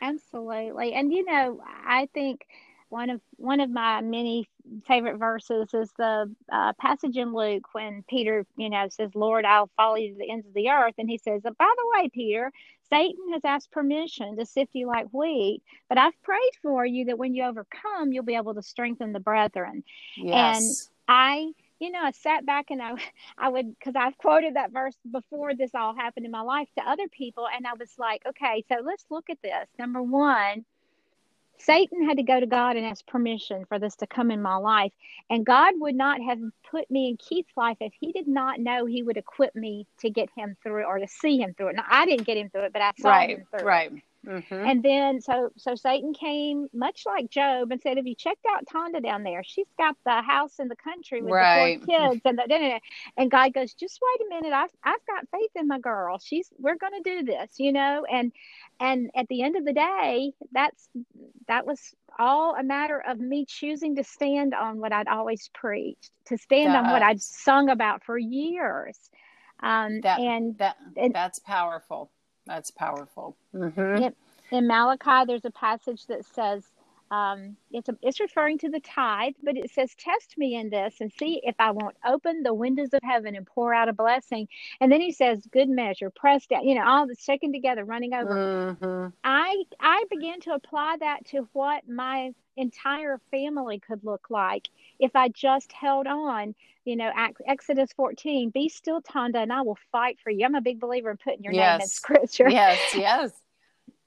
[0.00, 0.94] Absolutely.
[0.94, 2.46] And, you know, I think,
[2.90, 4.48] one of one of my many
[4.86, 9.70] favorite verses is the uh, passage in Luke when Peter, you know, says, "Lord, I'll
[9.76, 12.52] follow you to the ends of the earth," and he says, "By the way, Peter,
[12.90, 17.18] Satan has asked permission to sift you like wheat, but I've prayed for you that
[17.18, 19.84] when you overcome, you'll be able to strengthen the brethren."
[20.16, 20.56] Yes.
[20.58, 22.94] And I you know, I sat back and I,
[23.38, 26.88] I would, because I've quoted that verse before this all happened in my life to
[26.88, 29.68] other people, and I was like, okay, so let's look at this.
[29.78, 30.64] Number one,
[31.60, 34.56] Satan had to go to God and ask permission for this to come in my
[34.56, 34.92] life.
[35.30, 36.38] And God would not have
[36.70, 40.10] put me in Keith's life if he did not know he would equip me to
[40.10, 41.76] get him through or to see him through it.
[41.76, 43.92] Now, I didn't get him through it, but I saw right, him through right.
[43.92, 44.02] it.
[44.28, 44.54] Mm-hmm.
[44.54, 48.66] And then so so Satan came much like Job and said, "Have you checked out
[48.66, 49.42] Tonda down there?
[49.42, 51.80] She's got the house in the country with right.
[51.80, 52.80] the four kids." And the
[53.16, 54.54] and God goes, "Just wait a minute.
[54.54, 56.18] I've I've got faith in my girl.
[56.18, 58.32] She's we're going to do this, you know." And
[58.80, 60.90] and at the end of the day, that's
[61.46, 66.10] that was all a matter of me choosing to stand on what I'd always preached,
[66.26, 68.98] to stand that, on what I'd sung about for years.
[69.60, 70.76] Um, that, and that,
[71.12, 72.10] that's powerful.
[72.48, 73.36] That's powerful.
[73.54, 74.08] Mm-hmm.
[74.50, 76.64] In Malachi, there's a passage that says,
[77.10, 80.96] um, it's, a, it's referring to the tithe, but it says, Test me in this
[81.00, 84.48] and see if I won't open the windows of heaven and pour out a blessing.
[84.80, 88.14] And then he says, Good measure, pressed down, you know, all the shaken together, running
[88.14, 88.76] over.
[88.80, 89.08] Mm-hmm.
[89.24, 94.68] I, I began to apply that to what my entire family could look like
[94.98, 96.54] if I just held on.
[96.84, 97.12] You know,
[97.46, 100.46] Exodus 14, be still, Tonda, and I will fight for you.
[100.46, 101.78] I'm a big believer in putting your yes.
[101.78, 102.48] name in scripture.
[102.48, 103.30] Yes, yes.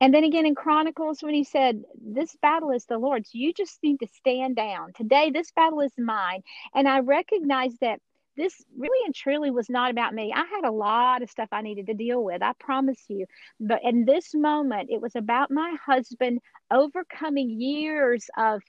[0.02, 3.78] And then again in Chronicles, when he said, This battle is the Lord's, you just
[3.84, 4.94] need to stand down.
[4.94, 6.42] Today, this battle is mine.
[6.74, 8.00] And I recognize that
[8.36, 10.34] this really and truly was not about me.
[10.36, 13.28] I had a lot of stuff I needed to deal with, I promise you.
[13.60, 16.40] But in this moment, it was about my husband
[16.72, 18.62] overcoming years of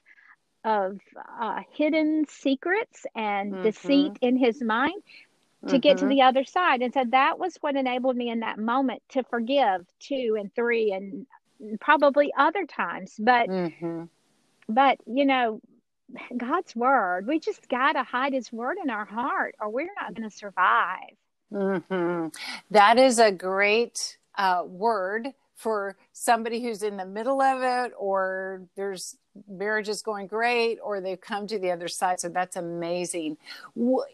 [0.65, 0.97] of
[1.41, 3.63] uh, hidden secrets and mm-hmm.
[3.63, 5.01] deceit in his mind
[5.67, 5.77] to mm-hmm.
[5.79, 6.81] get to the other side.
[6.81, 10.91] And so that was what enabled me in that moment to forgive two and three
[10.91, 11.25] and
[11.79, 13.15] probably other times.
[13.17, 14.03] But, mm-hmm.
[14.67, 15.61] but, you know,
[16.35, 20.13] God's word, we just got to hide his word in our heart or we're not
[20.13, 21.15] going to survive.
[21.51, 22.27] Mm-hmm.
[22.71, 25.27] That is a great uh, word
[25.63, 29.15] for somebody who's in the middle of it or there's
[29.47, 32.19] marriage is going great or they've come to the other side.
[32.19, 33.37] So that's amazing.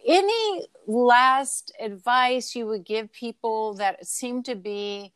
[0.07, 5.12] Any last advice you would give people that seem to be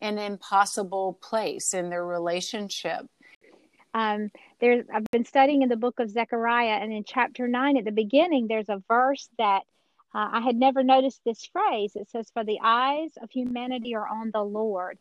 [0.00, 3.06] an impossible place in their relationship?
[3.92, 7.84] Um, there's I've been studying in the book of Zechariah, and in chapter nine at
[7.84, 9.62] the beginning, there's a verse that
[10.14, 11.92] uh, I had never noticed this phrase.
[11.94, 14.98] It says, "For the eyes of humanity are on the Lord,"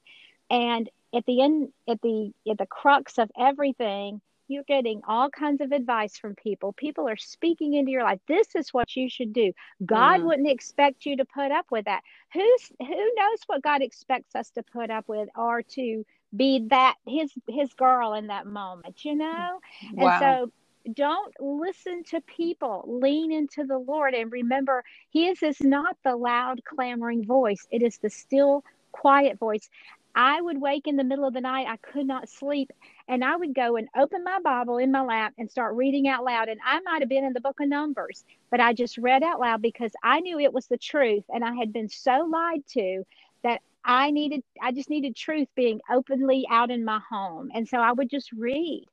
[0.54, 5.62] and at the end, at the at the crux of everything, you're getting all kinds
[5.62, 6.74] of advice from people.
[6.74, 8.20] People are speaking into your life.
[8.28, 9.52] This is what you should do.
[9.84, 10.26] God mm.
[10.26, 12.02] wouldn't expect you to put up with that.
[12.34, 16.96] Who's who knows what God expects us to put up with or to be that
[17.08, 19.60] his his girl in that moment, you know?
[19.94, 20.08] Wow.
[20.08, 20.52] And so
[20.94, 22.84] don't listen to people.
[22.88, 27.66] Lean into the Lord and remember his is not the loud clamoring voice.
[27.72, 29.70] It is the still quiet voice.
[30.16, 31.68] I would wake in the middle of the night.
[31.68, 32.72] I could not sleep.
[33.08, 36.24] And I would go and open my Bible in my lap and start reading out
[36.24, 36.50] loud.
[36.50, 39.40] And I might have been in the book of Numbers, but I just read out
[39.40, 41.24] loud because I knew it was the truth.
[41.30, 43.04] And I had been so lied to
[43.44, 47.50] that I needed, I just needed truth being openly out in my home.
[47.54, 48.86] And so I would just read.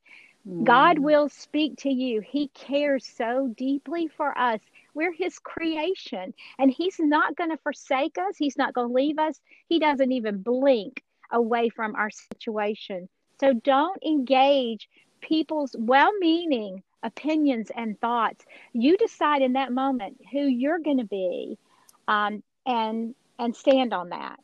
[0.47, 0.63] Mm.
[0.63, 2.21] God will speak to you.
[2.21, 4.59] He cares so deeply for us.
[4.93, 8.35] We're His creation, and He's not going to forsake us.
[8.37, 9.39] He's not going to leave us.
[9.69, 13.09] He doesn't even blink away from our situation.
[13.39, 14.89] So don't engage
[15.21, 18.45] people's well meaning opinions and thoughts.
[18.73, 21.57] You decide in that moment who you're going to be
[22.07, 24.39] um, and and stand on that.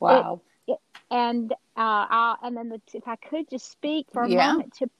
[0.00, 0.40] Wow.
[0.66, 0.78] It, it,
[1.10, 4.52] and uh, I'll, and then the, if I could just speak for a yeah.
[4.52, 4.90] moment to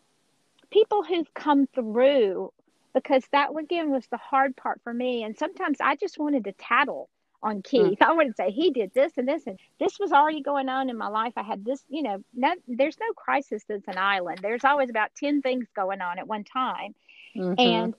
[0.71, 2.53] people who've come through,
[2.95, 5.25] because that again was the hard part for me.
[5.25, 7.09] And sometimes I just wanted to tattle
[7.43, 7.61] on hmm.
[7.63, 7.99] Keith.
[7.99, 8.07] Mm.
[8.07, 10.97] I wouldn't say he did this and this and this was already going on in
[10.97, 11.33] my life.
[11.37, 14.41] I had this, you know, not, there's no crisis that's an island.
[14.43, 16.95] There's always about 10 things going on at one time.
[17.37, 17.55] Mm-hmm.
[17.59, 17.95] And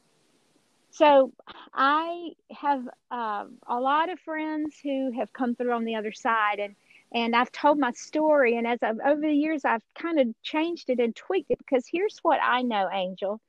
[0.91, 1.34] so
[1.73, 6.60] I have uh, a lot of friends who have come through on the other side
[6.60, 6.75] and
[7.15, 10.89] and I've told my story and as I've over the years I've kind of changed
[10.89, 13.39] it and tweaked it because here's what I know, Angel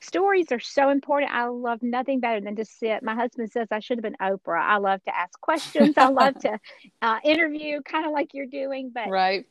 [0.00, 1.32] stories are so important.
[1.32, 3.02] I love nothing better than to sit.
[3.02, 4.62] My husband says I should have been Oprah.
[4.62, 5.94] I love to ask questions.
[5.96, 6.58] I love to
[7.02, 8.90] uh, interview, kind of like you're doing.
[8.94, 9.46] But right,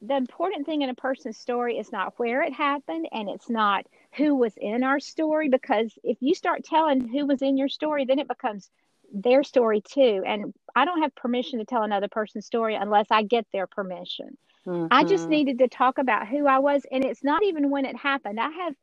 [0.00, 3.86] the important thing in a person's story is not where it happened, and it's not
[4.16, 5.48] who was in our story.
[5.48, 8.70] Because if you start telling who was in your story, then it becomes
[9.12, 10.22] their story too.
[10.26, 14.36] And I don't have permission to tell another person's story unless I get their permission.
[14.66, 14.88] Mm-hmm.
[14.90, 15.30] I just mm-hmm.
[15.30, 18.38] needed to talk about who I was, and it's not even when it happened.
[18.38, 18.74] I have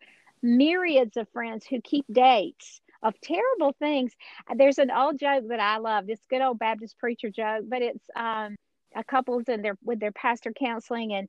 [0.45, 4.13] myriads of friends who keep dates of terrible things.
[4.55, 8.03] There's an old joke that I love, this good old Baptist preacher joke, but it's
[8.15, 8.55] um,
[8.95, 11.27] a couple's in their with their pastor counseling and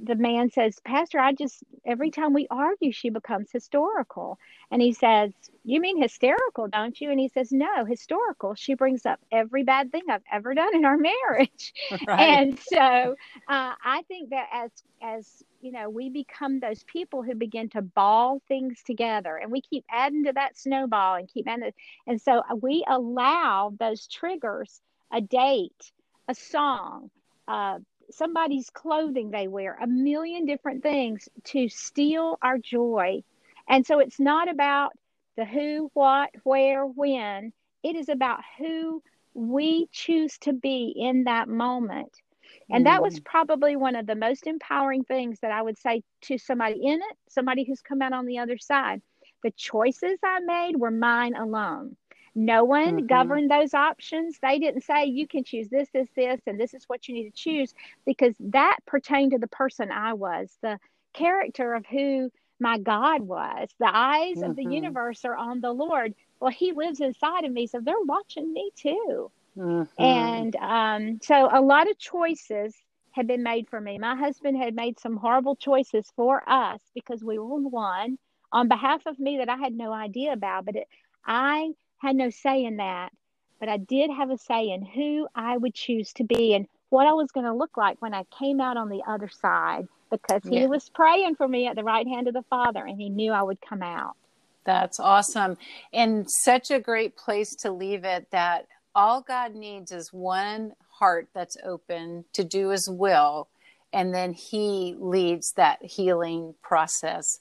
[0.00, 4.38] the man says, Pastor, I just, every time we argue, she becomes historical.
[4.70, 5.32] And he says,
[5.64, 7.10] You mean hysterical, don't you?
[7.10, 8.54] And he says, No, historical.
[8.54, 11.74] She brings up every bad thing I've ever done in our marriage.
[12.08, 12.20] Right.
[12.20, 13.14] And so
[13.48, 14.70] uh, I think that as,
[15.02, 19.60] as, you know, we become those people who begin to ball things together and we
[19.60, 21.70] keep adding to that snowball and keep adding.
[22.06, 24.80] and so we allow those triggers,
[25.12, 25.92] a date,
[26.28, 27.10] a song,
[27.46, 27.78] uh,
[28.14, 33.22] somebody's clothing they wear, a million different things to steal our joy.
[33.68, 34.92] And so it's not about
[35.36, 37.52] the who, what, where, when.
[37.82, 39.02] It is about who
[39.34, 42.16] we choose to be in that moment.
[42.70, 43.24] And that was mm.
[43.24, 47.16] probably one of the most empowering things that I would say to somebody in it,
[47.28, 49.02] somebody who's come out on the other side.
[49.42, 51.96] The choices I made were mine alone.
[52.34, 53.06] No one mm-hmm.
[53.06, 54.38] governed those options.
[54.40, 57.30] They didn't say you can choose this, this, this, and this is what you need
[57.30, 57.74] to choose
[58.06, 60.78] because that pertained to the person I was, the
[61.12, 63.68] character of who my God was.
[63.78, 64.50] The eyes mm-hmm.
[64.50, 64.72] of the mm-hmm.
[64.72, 66.14] universe are on the Lord.
[66.40, 69.30] Well, He lives inside of me, so they're watching me too.
[69.56, 70.02] Mm-hmm.
[70.02, 72.74] And um, so a lot of choices
[73.10, 73.98] had been made for me.
[73.98, 78.18] My husband had made some horrible choices for us because we were one
[78.50, 80.64] on behalf of me that I had no idea about.
[80.64, 80.88] But it,
[81.26, 83.10] I had no say in that,
[83.60, 87.06] but I did have a say in who I would choose to be and what
[87.06, 90.42] I was going to look like when I came out on the other side because
[90.44, 90.66] he yeah.
[90.66, 93.42] was praying for me at the right hand of the Father and he knew I
[93.42, 94.14] would come out.
[94.64, 95.56] That's awesome.
[95.92, 101.28] And such a great place to leave it that all God needs is one heart
[101.34, 103.48] that's open to do his will.
[103.92, 107.38] And then he leads that healing process.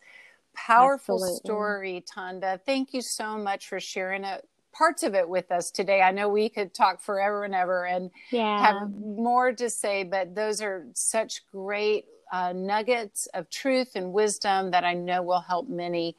[0.53, 1.39] Powerful Absolutely.
[1.39, 2.59] story, Tonda.
[2.65, 6.01] Thank you so much for sharing it parts of it with us today.
[6.01, 8.59] I know we could talk forever and ever and yeah.
[8.59, 14.71] have more to say, but those are such great uh, nuggets of truth and wisdom
[14.71, 16.15] that I know will help many.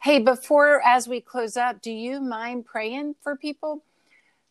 [0.00, 3.82] Hey, before as we close up, do you mind praying for people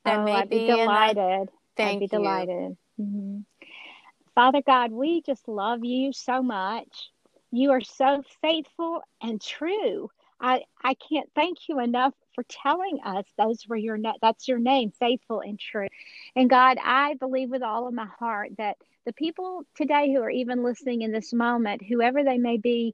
[0.05, 1.49] that oh, may I'd be, be delighted.
[1.75, 2.09] Thank I'd be you.
[2.09, 2.77] delighted.
[2.99, 3.39] Mm-hmm.
[4.33, 7.09] Father God, we just love you so much.
[7.51, 10.09] You are so faithful and true.
[10.39, 14.91] I, I can't thank you enough for telling us those were your that's your name,
[14.91, 15.88] faithful and true.
[16.36, 20.29] And God, I believe with all of my heart that the people today who are
[20.29, 22.93] even listening in this moment, whoever they may be,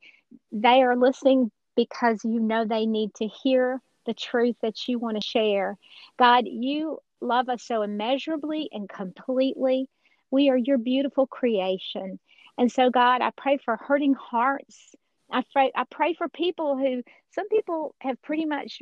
[0.51, 5.19] they are listening because you know they need to hear the truth that you want
[5.21, 5.77] to share.
[6.17, 9.87] God, you love us so immeasurably and completely.
[10.31, 12.19] We are your beautiful creation.
[12.57, 14.95] And so, God, I pray for hurting hearts.
[15.31, 18.81] I pray, I pray for people who, some people have pretty much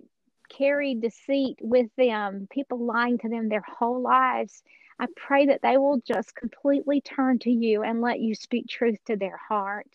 [0.50, 4.64] carried deceit with them, people lying to them their whole lives.
[5.00, 9.00] I pray that they will just completely turn to you and let you speak truth
[9.06, 9.88] to their heart.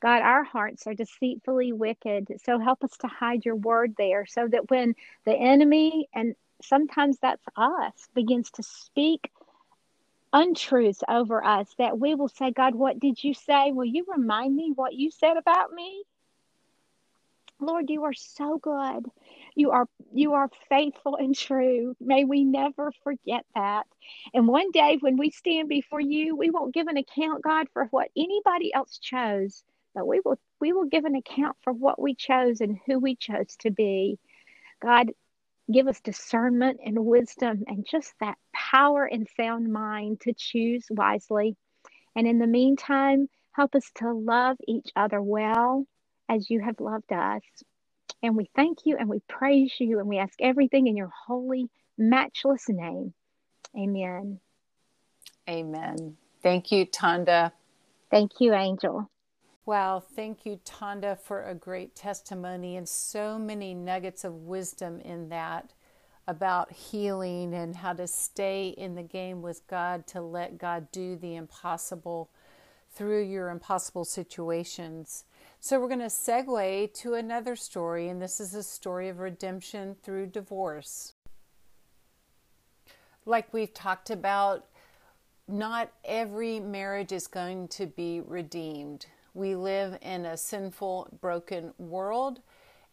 [0.00, 2.28] God, our hearts are deceitfully wicked.
[2.44, 4.94] So help us to hide your word there so that when
[5.24, 9.30] the enemy, and sometimes that's us, begins to speak
[10.32, 13.72] untruths over us that we will say, God, what did you say?
[13.72, 16.04] Will you remind me what you said about me?
[17.60, 19.06] Lord, you are so good.
[19.56, 21.94] You are you are faithful and true.
[22.00, 23.86] May we never forget that.
[24.34, 27.86] And one day when we stand before you, we won't give an account, God, for
[27.86, 29.62] what anybody else chose,
[29.94, 33.16] but we will we will give an account for what we chose and who we
[33.16, 34.18] chose to be.
[34.82, 35.10] God,
[35.72, 41.56] give us discernment and wisdom and just that power and sound mind to choose wisely.
[42.16, 45.86] And in the meantime, help us to love each other well
[46.28, 47.42] as you have loved us.
[48.22, 51.68] And we thank you and we praise you and we ask everything in your holy,
[51.96, 53.14] matchless name.
[53.76, 54.40] Amen.
[55.48, 56.16] Amen.
[56.42, 57.52] Thank you, Tonda.
[58.10, 59.10] Thank you, Angel.
[59.66, 65.28] Wow, thank you, Tonda, for a great testimony and so many nuggets of wisdom in
[65.28, 65.72] that
[66.26, 71.16] about healing and how to stay in the game with God to let God do
[71.16, 72.30] the impossible
[72.92, 75.24] through your impossible situations.
[75.62, 79.94] So, we're going to segue to another story, and this is a story of redemption
[80.02, 81.12] through divorce.
[83.26, 84.64] Like we've talked about,
[85.46, 89.04] not every marriage is going to be redeemed.
[89.34, 92.40] We live in a sinful, broken world.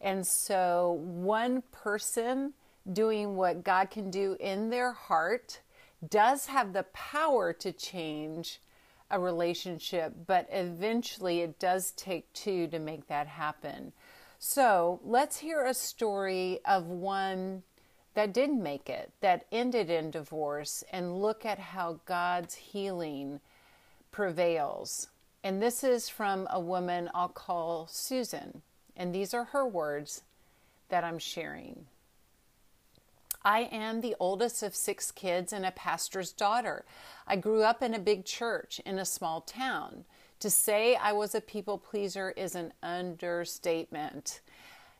[0.02, 2.52] And so, one person
[2.92, 5.62] doing what God can do in their heart
[6.06, 8.60] does have the power to change
[9.10, 13.92] a relationship, but eventually it does take two to make that happen.
[14.38, 17.62] So, let's hear a story of one
[18.14, 23.40] that didn't make it, that ended in divorce, and look at how God's healing
[24.10, 25.08] prevails.
[25.42, 28.62] And this is from a woman I'll call Susan.
[28.96, 30.22] And these are her words
[30.88, 31.86] that I'm sharing.
[33.42, 36.84] I am the oldest of six kids and a pastor's daughter.
[37.26, 40.04] I grew up in a big church in a small town.
[40.40, 44.40] To say I was a people pleaser is an understatement.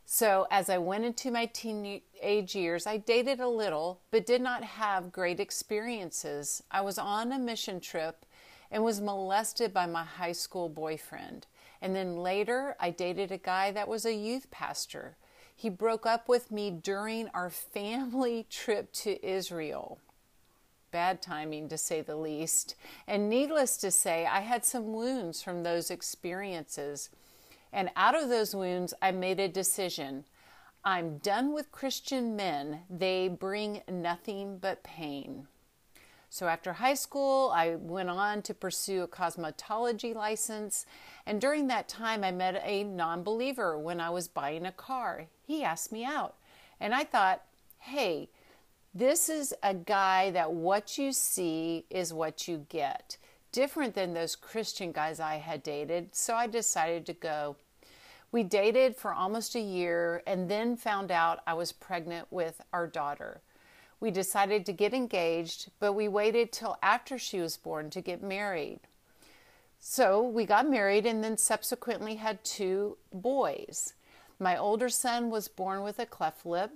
[0.05, 4.64] So, as I went into my teenage years, I dated a little, but did not
[4.64, 6.62] have great experiences.
[6.70, 8.24] I was on a mission trip
[8.70, 11.47] and was molested by my high school boyfriend.
[11.82, 15.16] And then later, I dated a guy that was a youth pastor.
[15.59, 19.99] He broke up with me during our family trip to Israel.
[20.93, 22.77] Bad timing, to say the least.
[23.09, 27.11] And needless to say, I had some wounds from those experiences.
[27.73, 30.27] And out of those wounds, I made a decision.
[30.85, 32.83] I'm done with Christian men.
[32.89, 35.49] They bring nothing but pain.
[36.31, 40.87] So after high school, I went on to pursue a cosmetology license.
[41.27, 45.27] And during that time, I met a non believer when I was buying a car.
[45.49, 46.35] He asked me out.
[46.79, 47.43] And I thought,
[47.79, 48.29] hey,
[48.93, 53.17] this is a guy that what you see is what you get.
[53.51, 56.15] Different than those Christian guys I had dated.
[56.15, 57.57] So I decided to go.
[58.31, 62.87] We dated for almost a year and then found out I was pregnant with our
[62.87, 63.41] daughter.
[64.01, 68.23] We decided to get engaged, but we waited till after she was born to get
[68.23, 68.81] married.
[69.81, 73.95] So we got married and then subsequently had two boys.
[74.39, 76.70] My older son was born with a cleft lip,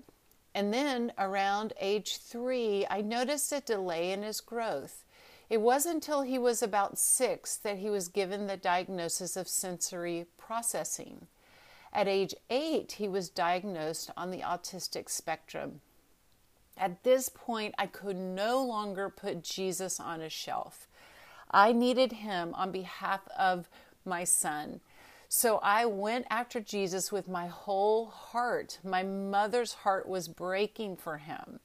[0.54, 5.04] and then around age three, I noticed a delay in his growth.
[5.48, 10.26] It wasn't until he was about six that he was given the diagnosis of sensory
[10.38, 11.26] processing.
[11.92, 15.82] At age eight, he was diagnosed on the autistic spectrum.
[16.76, 20.88] At this point, I could no longer put Jesus on a shelf.
[21.50, 23.68] I needed him on behalf of
[24.06, 24.80] my son.
[25.34, 28.78] So I went after Jesus with my whole heart.
[28.84, 31.58] My mother's heart was breaking for him.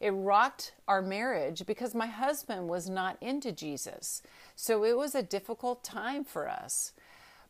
[0.00, 4.22] It rocked our marriage because my husband was not into Jesus.
[4.56, 6.94] So it was a difficult time for us.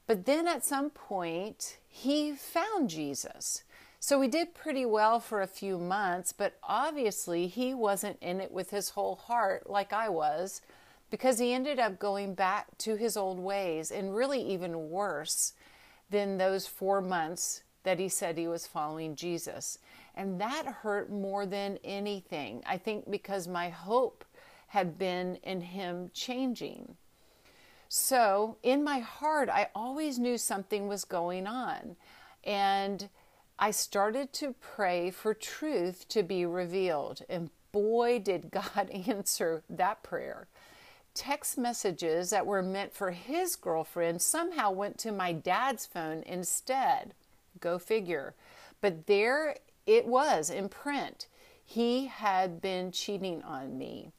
[0.06, 3.64] But then at some point, he found Jesus.
[3.98, 8.52] So we did pretty well for a few months, but obviously he wasn't in it
[8.52, 10.60] with his whole heart like I was
[11.10, 15.52] because he ended up going back to his old ways and really even worse
[16.10, 19.78] than those four months that he said he was following Jesus.
[20.14, 22.62] And that hurt more than anything.
[22.66, 24.24] I think because my hope
[24.68, 26.96] had been in him changing.
[27.88, 31.96] So, in my heart, I always knew something was going on.
[32.42, 33.08] And
[33.58, 37.22] I started to pray for truth to be revealed.
[37.28, 40.48] And boy, did God answer that prayer
[41.16, 47.14] text messages that were meant for his girlfriend somehow went to my dad's phone instead.
[47.58, 48.34] Go figure.
[48.80, 49.56] But there
[49.86, 51.26] it was in print.
[51.64, 54.12] He had been cheating on me.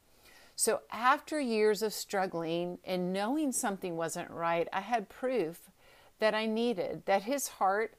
[0.56, 5.70] So, after years of struggling and knowing something wasn't right, I had proof
[6.18, 7.94] that I needed, that his heart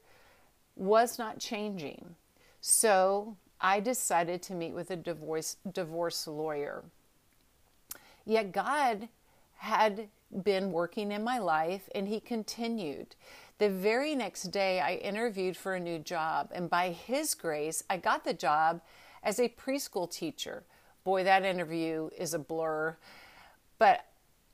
[0.76, 2.16] was not changing.
[2.60, 6.84] So, I decided to meet with a divorce, divorce lawyer.
[8.24, 9.08] Yet God
[9.56, 10.08] had
[10.42, 13.16] been working in my life and He continued.
[13.58, 17.98] The very next day, I interviewed for a new job, and by His grace, I
[17.98, 18.80] got the job
[19.22, 20.64] as a preschool teacher.
[21.04, 22.96] Boy, that interview is a blur.
[23.78, 24.06] But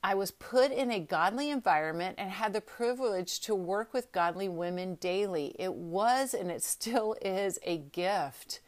[0.02, 4.48] I was put in a godly environment and had the privilege to work with godly
[4.48, 5.54] women daily.
[5.58, 8.60] It was and it still is a gift,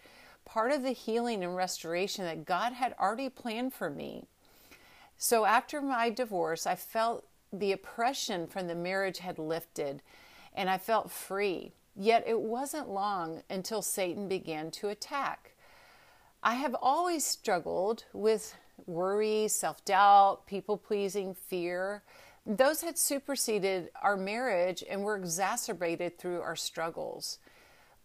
[0.45, 4.27] part of the healing and restoration that God had already planned for me.
[5.19, 10.01] So after my divorce, I felt the oppression from the marriage had lifted
[10.55, 11.73] and I felt free.
[11.97, 15.55] Yet it wasn't long until Satan began to attack.
[16.43, 18.55] I have always struggled with
[18.87, 22.05] worry, self doubt, people pleasing, fear.
[22.47, 27.39] Those had superseded our marriage and were exacerbated through our struggles.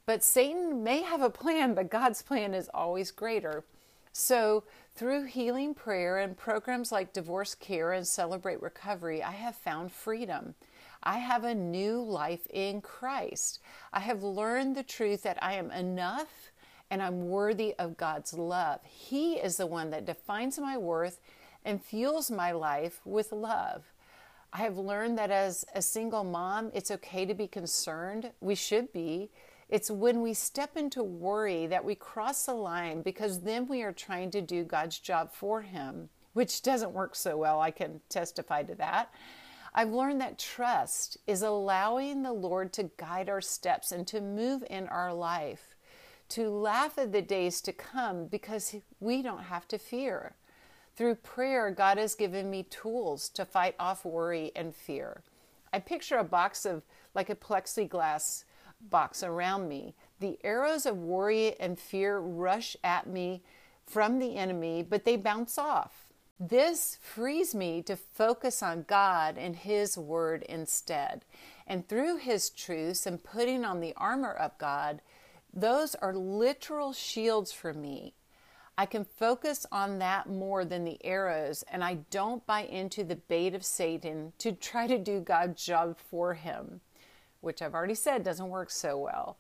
[0.08, 3.64] But Satan may have a plan, but God's plan is always greater.
[4.12, 4.64] So,
[4.96, 10.54] through healing prayer and programs like Divorce Care and Celebrate Recovery, I have found freedom.
[11.02, 13.60] I have a new life in Christ.
[13.92, 16.52] I have learned the truth that I am enough
[16.92, 18.82] and I'm worthy of God's love.
[18.84, 21.20] He is the one that defines my worth
[21.66, 23.84] and fuels my life with love.
[24.52, 28.32] I have learned that as a single mom, it's okay to be concerned.
[28.42, 29.32] We should be.
[29.74, 33.92] It's when we step into worry that we cross the line because then we are
[33.92, 37.60] trying to do God's job for Him, which doesn't work so well.
[37.60, 39.12] I can testify to that.
[39.74, 44.64] I've learned that trust is allowing the Lord to guide our steps and to move
[44.70, 45.74] in our life,
[46.30, 50.36] to laugh at the days to come because we don't have to fear.
[50.96, 55.24] Through prayer, God has given me tools to fight off worry and fear.
[55.74, 56.84] I picture a box of
[57.16, 58.44] like a plexiglass
[58.90, 59.96] box around me.
[60.20, 63.42] The arrows of worry and fear rush at me
[63.86, 66.08] from the enemy, but they bounce off.
[66.40, 71.26] This frees me to focus on God and His Word instead.
[71.68, 75.02] And through His truths and putting on the armor of God,
[75.54, 78.14] those are literal shields for me.
[78.78, 83.16] I can focus on that more than the arrows, and I don't buy into the
[83.16, 86.82] bait of Satan to try to do God's job for him
[87.44, 89.38] which I've already said doesn't work so well.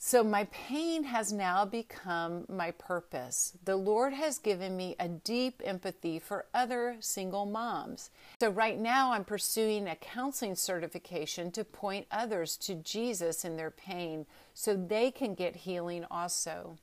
[0.00, 3.58] So, my pain has now become my purpose.
[3.64, 8.10] The Lord has given me a deep empathy for other single moms.
[8.38, 13.72] So, right now, I'm pursuing a counseling certification to point others to Jesus in their
[13.72, 16.78] pain so they can get healing also.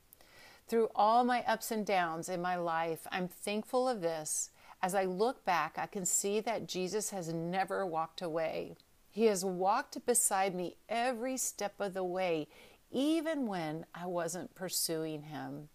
[0.67, 4.49] Through all my ups and downs in my life, I'm thankful of this.
[4.81, 8.75] As I look back, I can see that Jesus has never walked away.
[9.15, 12.49] He has walked beside me every step of the way,
[12.91, 15.69] even when I wasn't pursuing Him.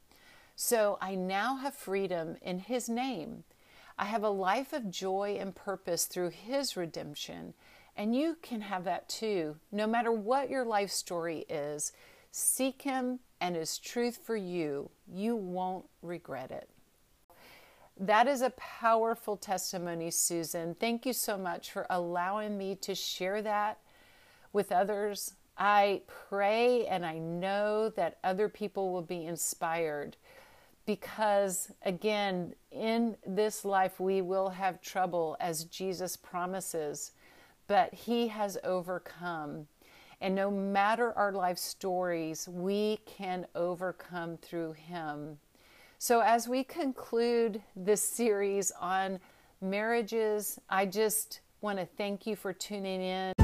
[0.54, 3.44] So I now have freedom in His name.
[3.98, 7.54] I have a life of joy and purpose through His redemption.
[7.96, 9.56] And you can have that too.
[9.72, 11.92] No matter what your life story is,
[12.30, 14.90] seek Him and His truth for you.
[15.10, 16.68] You won't regret it.
[18.02, 20.74] That is a powerful testimony, Susan.
[20.74, 23.76] Thank you so much for allowing me to share that
[24.54, 25.34] with others.
[25.58, 30.16] I pray and I know that other people will be inspired
[30.86, 37.12] because, again, in this life we will have trouble as Jesus promises,
[37.66, 39.66] but He has overcome.
[40.22, 45.36] And no matter our life stories, we can overcome through Him.
[46.02, 49.20] So, as we conclude this series on
[49.60, 53.34] marriages, I just want to thank you for tuning in.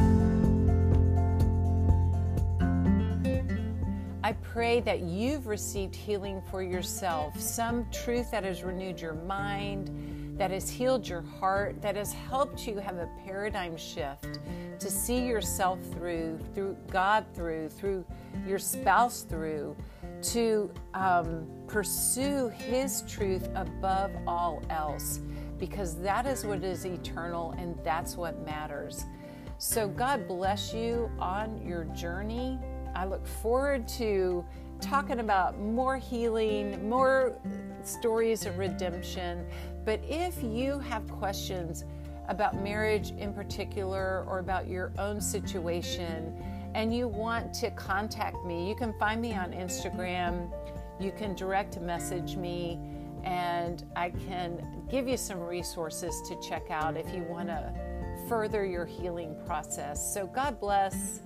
[4.25, 9.91] I pray that you've received healing for yourself, some truth that has renewed your mind,
[10.39, 14.41] that has healed your heart, that has helped you have a paradigm shift
[14.79, 18.03] to see yourself through, through God through, through
[18.47, 19.77] your spouse through,
[20.33, 25.21] to um, pursue His truth above all else,
[25.59, 29.05] because that is what is eternal and that's what matters.
[29.59, 32.59] So, God bless you on your journey.
[32.95, 34.45] I look forward to
[34.81, 37.39] talking about more healing, more
[37.83, 39.47] stories of redemption.
[39.85, 41.85] But if you have questions
[42.29, 46.35] about marriage in particular or about your own situation
[46.77, 50.53] and you want to contact me, you can find me on Instagram.
[51.01, 52.79] You can direct message me
[53.25, 57.73] and I can give you some resources to check out if you want to
[58.29, 60.15] further your healing process.
[60.15, 61.21] So, God bless.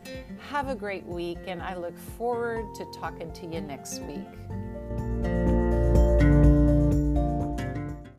[0.48, 5.49] Have a great week, and I look forward to talking to you next week.